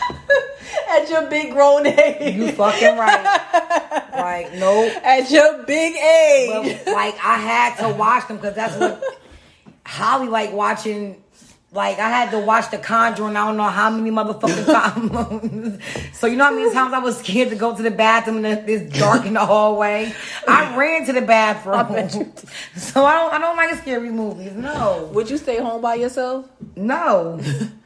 [0.89, 2.35] At your big grown age.
[2.35, 4.09] You fucking right.
[4.13, 4.91] like, nope.
[5.03, 6.79] At your big age.
[6.85, 9.03] But, like, I had to watch them because that's what
[9.85, 11.23] Holly like watching.
[11.71, 13.35] Like, I had to watch The Conjuring.
[13.35, 14.65] I don't know how many motherfucking
[15.77, 15.83] times.
[16.17, 18.67] so, you know how many times I was scared to go to the bathroom and
[18.67, 20.11] it's dark in the hallway?
[20.47, 22.33] I ran to the bathroom.
[22.75, 24.53] so, I don't, I don't like scary movies.
[24.53, 25.11] No.
[25.13, 26.49] Would you stay home by yourself?
[26.75, 27.39] No.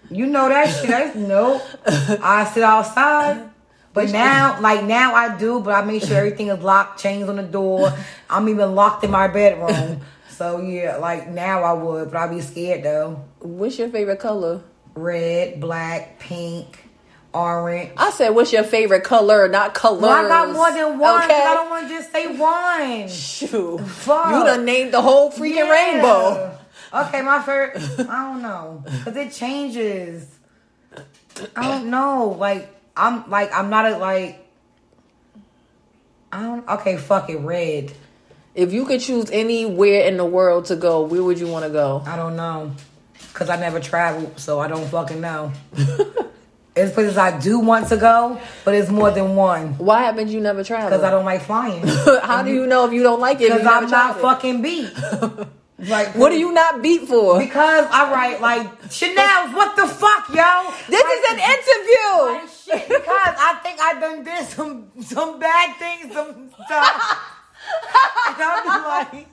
[0.10, 0.90] You know that shit.
[0.90, 1.62] That's, nope.
[1.86, 3.50] I sit outside.
[3.94, 5.60] But now, like now, I do.
[5.60, 7.94] But I make sure everything is locked, chains on the door.
[8.30, 10.02] I'm even locked in my bedroom.
[10.36, 13.24] So yeah, like now I would, but I'd be scared though.
[13.40, 14.62] What's your favorite color?
[14.96, 16.90] Red, black, pink,
[17.34, 17.92] orange.
[17.98, 20.02] I said, what's your favorite color, not colors.
[20.02, 21.24] Well, I got more than one.
[21.24, 21.34] Okay.
[21.46, 23.08] I don't want to just say one.
[23.10, 23.80] Shoot.
[23.80, 24.28] Fuck.
[24.34, 25.70] You done named the whole freaking Yeah.
[25.70, 26.58] rainbow.
[26.94, 27.78] Okay, my favorite.
[28.08, 30.28] I don't know, cause it changes.
[31.56, 32.36] I don't know.
[32.38, 34.40] Like I'm like I'm not a like.
[36.32, 36.68] I don't.
[36.68, 37.38] Okay, fuck it.
[37.38, 37.94] Red.
[38.56, 41.72] If you could choose anywhere in the world to go, where would you want to
[41.72, 42.04] go?
[42.06, 42.72] I don't know,
[43.34, 45.52] cause I never traveled, so I don't fucking know.
[46.76, 49.78] it's places I do want to go, but it's more than one.
[49.80, 50.92] Why haven't you never traveled?
[50.92, 51.86] Cause I don't like flying.
[52.22, 53.50] How do you know if you don't like it?
[53.50, 54.92] Cause I'm not fucking beat.
[55.80, 57.40] Like What are you not beat for?
[57.40, 59.54] Because I write like Chanel's.
[59.54, 60.72] What the fuck, yo?
[60.88, 62.16] This Like, is an interview.
[62.32, 66.52] Like, shit, because I think I've done did some some bad things, some
[67.64, 68.28] stuff.
[68.30, 69.28] and I'll be like,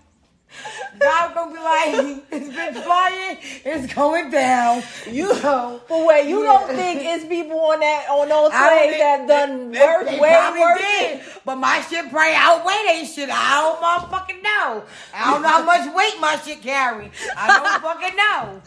[0.98, 4.82] God gonna be like, it's been flying, it's going down.
[5.08, 6.52] You, So, but wait, you Yeah.
[6.52, 10.80] don't think it's people on that on those planes that done they- they way worse?
[10.80, 13.30] did, But my shit probably outweigh they shit.
[13.32, 14.82] I don't motherfucking know.
[15.14, 17.10] I don't know how much weight my shit carry.
[17.36, 18.62] I don't fucking know.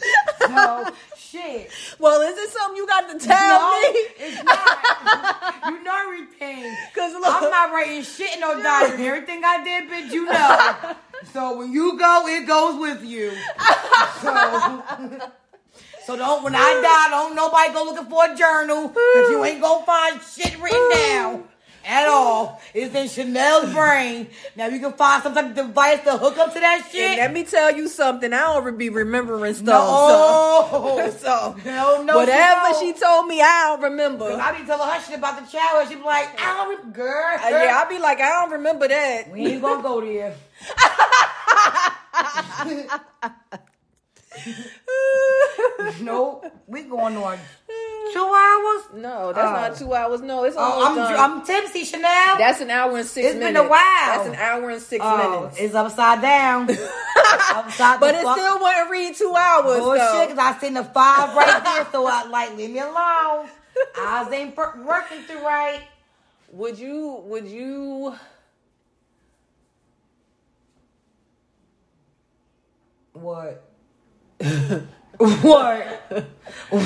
[0.47, 1.69] So shit.
[1.99, 3.99] Well, is it something you got to tell no, me?
[4.19, 5.63] it's not.
[5.67, 6.75] you know everything.
[6.95, 9.07] 'Cause look- I'm not writing shit in no diary.
[9.07, 10.95] Everything I did, bitch, you know.
[11.31, 13.31] So when you go, it goes with you.
[14.21, 14.83] So,
[16.05, 19.61] so don't when I die, don't nobody go looking for a journal because you ain't
[19.61, 21.43] gonna find shit written down.
[21.85, 22.61] At all.
[22.73, 24.27] It's in Chanel's brain.
[24.55, 27.17] Now you can find some type of device to hook up to that And shit.
[27.17, 28.31] let me tell you something.
[28.31, 29.65] I don't be remembering stuff.
[29.67, 31.09] no.
[31.11, 34.25] So, so Hell no, whatever she she told me, I don't remember.
[34.25, 35.85] I be telling her shit about the shower.
[35.87, 37.37] She be like, I don't remember, girl.
[37.43, 39.31] Uh, yeah, I be like, I don't remember that.
[39.31, 40.35] We ain't gonna go there.
[46.01, 46.45] nope.
[46.67, 47.37] We going on
[48.13, 48.83] two hours.
[49.01, 49.51] No, that's Oh.
[49.51, 50.21] not two hours.
[50.21, 51.39] No, it's Oh, almost I'm done.
[51.39, 52.37] I'm tipsy, Chanel.
[52.37, 53.65] that's an hour and six It's been minutes.
[53.65, 53.79] a while.
[54.07, 55.57] That's an hour and six oh, minutes.
[55.59, 56.69] it's upside down.
[57.55, 59.79] upside But it fuck- still wouldn't read two hours.
[59.79, 59.99] bullshit.
[59.99, 60.27] though.
[60.27, 63.47] Cause I seen the five right there, so I like leave me alone.
[63.99, 65.81] Eyes ain't per- working through right.
[66.51, 67.23] Would you?
[67.25, 68.13] Would you?
[73.13, 73.63] What?
[75.17, 75.85] what?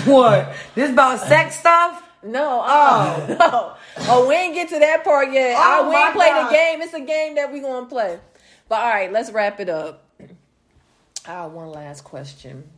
[0.05, 0.53] What?
[0.75, 2.03] This about sex stuff?
[2.23, 2.63] No.
[2.65, 3.75] Oh no.
[4.09, 5.55] Oh, we ain't get to that part yet.
[5.57, 6.49] Oh, Uh, we ain't played God.
[6.49, 6.81] the game.
[6.81, 8.19] It's a game that we gonna play.
[8.69, 10.03] But all right, let's wrap it up.
[11.27, 12.69] Ah, one last question.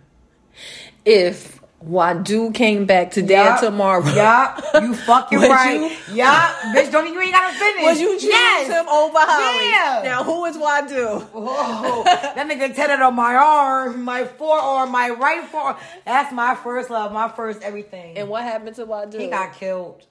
[1.05, 3.59] if Wadu came back today Yeah.
[3.59, 5.79] or tomorrow, Yeah, you fucking right.
[6.09, 6.15] you?
[6.15, 7.85] Yeah, bitch, don't you ain't gotta finish.
[7.85, 8.69] would you choose yes.
[8.69, 9.71] him over Holly?
[9.71, 10.01] Yeah.
[10.05, 11.29] Now, who is Wadu?
[11.35, 15.77] Oh, that nigga tatted on my arm, my forearm, my right forearm.
[16.07, 18.17] That's my first love, my first everything.
[18.17, 19.21] And what happened to Wadu?
[19.21, 20.07] he got killed.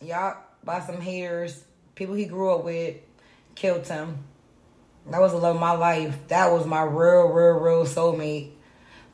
[0.00, 1.62] Yeah, by some haters.
[1.94, 2.96] People he grew up with
[3.54, 4.18] killed him.
[5.10, 6.16] That was the love of my life.
[6.28, 8.52] That was my real, real, real soulmate.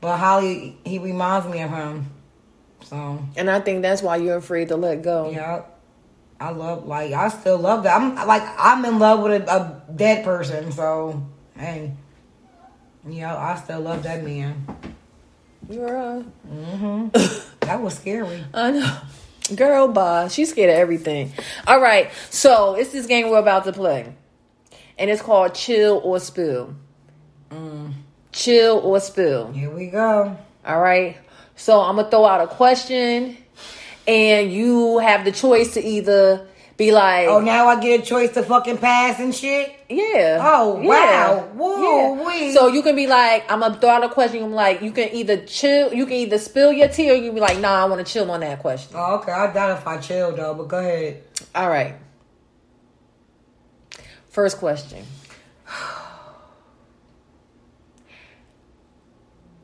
[0.03, 2.11] But Holly, he reminds me of him.
[2.83, 5.31] So and I think that's why you're afraid to let go.
[5.31, 5.63] yeah,
[6.41, 7.99] I love like I still love that.
[7.99, 10.73] I'm like I'm in love with a, a dead person.
[10.73, 11.25] So
[11.57, 11.93] hey,
[13.09, 14.67] yeah, I still love that man.
[15.71, 16.23] You're uh,
[17.61, 18.45] That was scary.
[18.53, 18.99] I know.
[19.55, 20.27] Girl, bye.
[20.27, 21.33] She's scared of everything.
[21.69, 22.11] All right.
[22.31, 24.13] So it's this game we're about to play.
[24.99, 26.75] And it's called Chill or Spill.
[28.33, 29.53] Chill or Spill.
[29.53, 30.37] Here we go.
[30.65, 31.17] All right.
[31.55, 33.37] So I'm going to throw out a question.
[34.09, 38.33] And you have the choice to either be like, Oh, now I get a choice
[38.33, 39.73] to fucking pass and shit.
[39.89, 40.41] yeah.
[40.43, 41.49] Oh, yeah, wow.
[41.55, 42.27] Woo, yeah.
[42.27, 42.53] wee.
[42.53, 44.43] So you can be like, I'm going to throw out a question.
[44.43, 47.35] I'm like, you can either chill, you can either spill your tea or you can
[47.35, 48.97] be like, nah, I want to chill on that question.
[48.97, 49.31] Oh, okay.
[49.31, 51.23] I doubt if I chill though, but go ahead.
[51.55, 51.95] All right.
[54.31, 55.05] First question.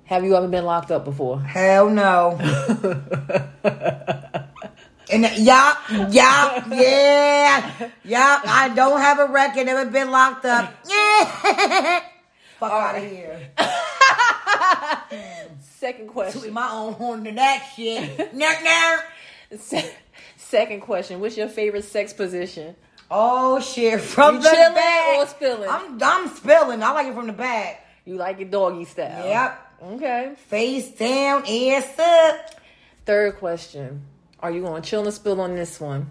[0.08, 1.38] Have you ever been locked up before?
[1.38, 2.38] Hell no.
[5.12, 5.76] and yeah,
[6.08, 8.40] yeah, yeah, yeah.
[8.46, 9.66] I don't have a record.
[9.66, 10.72] Never been locked up.
[10.88, 12.00] Yeah.
[12.58, 13.50] Fuck out of here.
[15.60, 16.54] Second Toot question.
[16.54, 18.34] my own horn to that shit.
[18.34, 18.46] Nah.
[19.58, 19.92] Se-
[20.38, 21.20] Second question.
[21.20, 22.76] What's your favorite sex position?
[23.10, 24.00] Oh shit!
[24.00, 25.68] From You the back or spilling?
[25.68, 26.82] I'm I'm spilling.
[26.82, 27.84] I like it from the back.
[28.06, 29.26] You like it doggy style?
[29.26, 29.66] Yep.
[29.82, 30.32] Okay.
[30.48, 32.60] Face down, ass up.
[33.06, 34.02] Third question:
[34.40, 36.10] Are you gonna chill and spill on this one?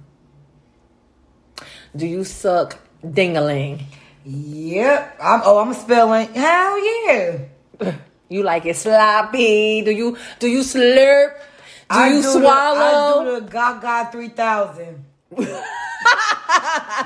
[1.96, 3.84] Do you suck dingaling?
[4.24, 5.18] Yep.
[5.22, 6.34] I'm, oh, I'm spilling.
[6.34, 7.38] Hell yeah.
[8.30, 9.84] You like it sloppy?
[9.84, 11.38] Do you do you slurp?
[11.38, 11.42] Do
[11.90, 13.24] I you do swallow?
[13.24, 15.06] The, I do the Gaga 3000.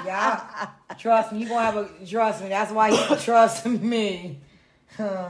[0.03, 0.67] yeah.
[0.97, 2.49] Trust me, you gonna have a trust me.
[2.49, 4.39] That's why you trust me.
[4.97, 5.29] Huh.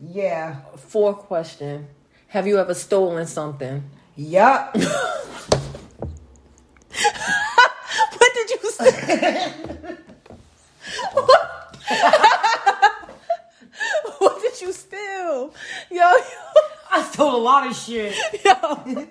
[0.00, 0.56] Yeah.
[0.76, 1.88] Fourth question:
[2.28, 3.82] Have you ever stolen something?
[4.16, 4.76] Yup.
[8.18, 9.52] What did you say?
[14.18, 15.54] what did you steal?
[15.90, 16.12] Yo,
[16.90, 18.14] I stole a lot of shit.
[18.44, 18.52] yo,
[18.86, 19.06] yo.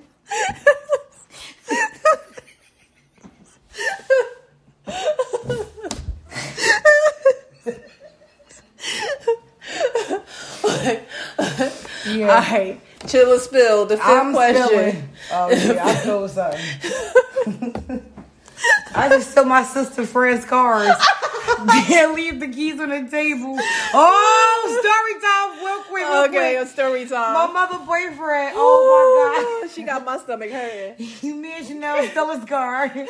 [12.06, 12.30] Yeah.
[12.30, 13.85] All right, chill and spill.
[13.85, 14.64] The 5th question.
[14.68, 15.10] spilling.
[15.31, 16.27] Oh yeah, I stole
[17.48, 18.03] something.
[18.95, 20.89] I just stole my sister friend's cars.
[21.88, 23.57] Can't leave the keys on the table.
[23.93, 26.68] Oh, story time, real quick, real Okay, quick.
[26.68, 27.34] a story time.
[27.34, 28.53] My mother boyfriend.
[28.55, 30.99] Oh my god, She got my stomach hurt.
[31.23, 32.91] You me and Chanel stole his car.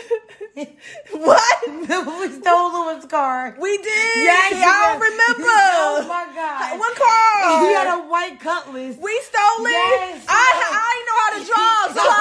[1.12, 1.68] What?
[1.70, 3.56] we stole Louis' car.
[3.60, 4.26] We did.
[4.26, 5.02] Yeah, I don't yes.
[5.02, 5.54] remember.
[5.54, 6.80] Oh my god.
[6.80, 7.62] What car?
[7.62, 8.95] He had a white cutlass.
[8.98, 9.72] we stole it.
[9.72, 10.26] Yes.
[10.28, 12.20] I I ain't know how to drive, so I?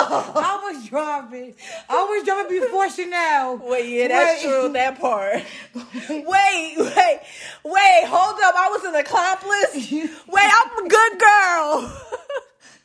[0.00, 1.54] I was driving.
[1.88, 3.58] I was driving before Chanel.
[3.58, 4.48] Wait, yeah, that's Wait.
[4.48, 4.72] true.
[4.72, 5.42] That part.
[6.08, 6.24] Wait,
[6.78, 7.20] wait,
[7.64, 8.04] wait.
[8.06, 8.54] Hold up.
[8.56, 9.90] I was an accomplice.
[9.92, 11.96] Wait, I'm a good girl.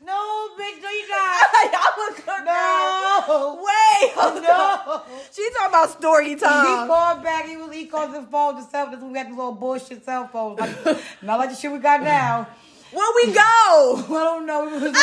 [0.05, 1.45] No, bitch, no, you not.
[1.73, 2.45] I'm a good girl.
[2.45, 3.65] No.
[3.65, 4.85] Wait, hold up.
[5.09, 5.15] No.
[5.31, 6.83] She's talking about story time.
[6.83, 7.47] He called back.
[7.47, 8.55] He was he called the phone.
[8.55, 8.91] The cell.
[8.91, 10.57] This we had the little bullshit cell phone.
[10.57, 10.69] Like,
[11.23, 12.47] not like the shit we got now.
[12.91, 13.41] Where we go?
[13.41, 14.93] I don't know.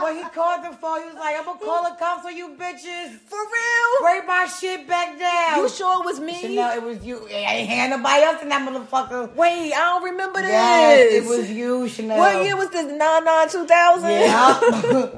[0.00, 1.00] But he called the phone.
[1.02, 3.18] He was like, "I'm gonna call the cops on you bitches.
[3.26, 4.00] For real?
[4.00, 6.40] Break my shit back down." You sure it was me?
[6.40, 7.26] Chanel, it was you.
[7.30, 9.34] I ain't had nobody else in that motherfucker.
[9.34, 10.50] Wait, I don't remember this.
[10.50, 12.18] Yes, it was you, Chanel.
[12.18, 12.90] What year was this?
[12.92, 14.10] 99 2000?
[14.10, 15.10] Yeah.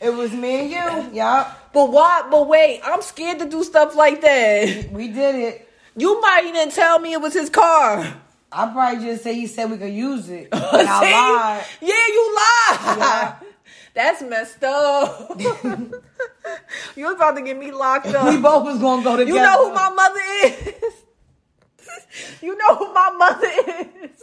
[0.00, 0.70] it was me and
[1.12, 1.16] you.
[1.18, 1.72] Yup.
[1.72, 2.26] But why?
[2.30, 4.90] But wait, I'm scared to do stuff like that.
[4.92, 5.68] We did it.
[5.96, 8.14] You might even tell me it was his car.
[8.52, 10.48] I probably just say he said we could use it.
[10.52, 11.64] And I lied.
[11.80, 12.98] Yeah, you lied.
[12.98, 13.36] Yeah.
[13.94, 15.40] That's messed up.
[16.96, 18.28] You're about to get me locked up.
[18.28, 19.36] We both was gonna go together.
[19.36, 20.94] You know who my mother is?
[22.42, 23.50] you know who my mother
[24.04, 24.22] is?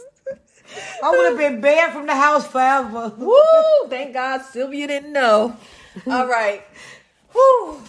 [1.02, 3.12] I would have been banned from the house forever.
[3.18, 3.88] Woo!
[3.88, 5.56] Thank God Sylvia didn't know.
[6.06, 6.62] All right.
[7.34, 7.82] Woo.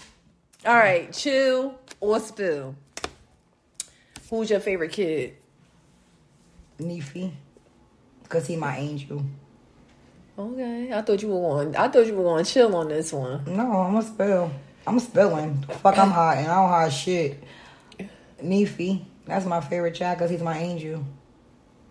[0.66, 1.12] All right.
[1.14, 2.76] Chill or spill.
[4.30, 5.36] Who's your favorite kid?
[6.80, 7.32] Neefy.
[8.30, 9.26] Cause he my angel.
[10.40, 10.92] Okay.
[10.94, 11.76] I thought you were going.
[11.76, 13.44] I thought you were going to chill on this one.
[13.46, 14.52] No, I'm a spill.
[14.88, 15.64] I'm spilling.
[15.82, 17.44] Fuck, I'm hot and I don't hot shit.
[18.42, 19.06] Neefy.
[19.26, 21.04] That's my favorite child because he's my angel.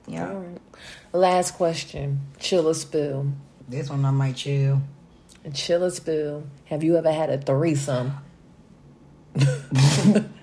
[0.06, 0.32] Yeah.
[0.32, 0.58] Right.
[1.12, 2.20] Last question.
[2.38, 3.30] Chill or spill.
[3.68, 4.80] This one I might chill.
[5.52, 6.44] Chill or spill.
[6.64, 8.12] Have you ever had a threesome?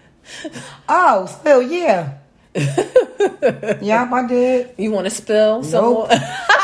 [0.88, 2.18] Oh, spill, yeah.
[2.56, 4.76] yep, I did.
[4.78, 6.10] You want to spill some Nope.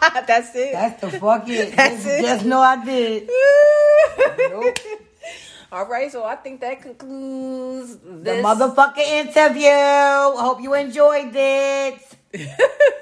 [0.26, 0.72] That's it.
[0.72, 1.72] That's the fuck it.
[1.76, 2.22] That's just, it.
[2.22, 3.28] just know I did.
[4.50, 4.78] Nope.
[5.72, 9.70] All right, so I think that concludes The this motherfucking interview.
[10.40, 13.00] Hope you enjoyed it.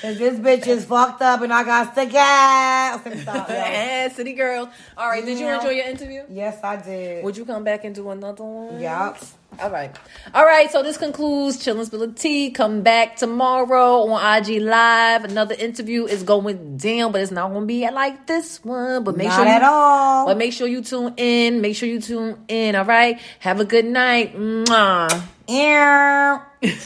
[0.00, 3.54] Cause this bitch is fucked up and I got to yo.
[3.54, 4.70] Eh, City girl.
[4.96, 6.22] All right, did you enjoy your interview?
[6.30, 7.24] Yes, I did.
[7.24, 8.80] Would you come back and do another one?
[8.80, 9.18] Yup.
[9.60, 9.94] All right.
[10.34, 10.70] All right.
[10.70, 12.50] So this concludes Chillin' Spill the Tea.
[12.52, 15.24] Come back tomorrow on IG Live.
[15.24, 19.02] Another interview is going down, but it's not going to be like this one.
[19.02, 20.26] But make Not sure you, at all.
[20.26, 21.60] But make sure you tune in.
[21.60, 22.76] Make sure you tune in.
[22.76, 23.20] All right.
[23.40, 24.36] Have a good night.
[24.36, 25.22] Mwah.
[25.48, 26.40] Ew.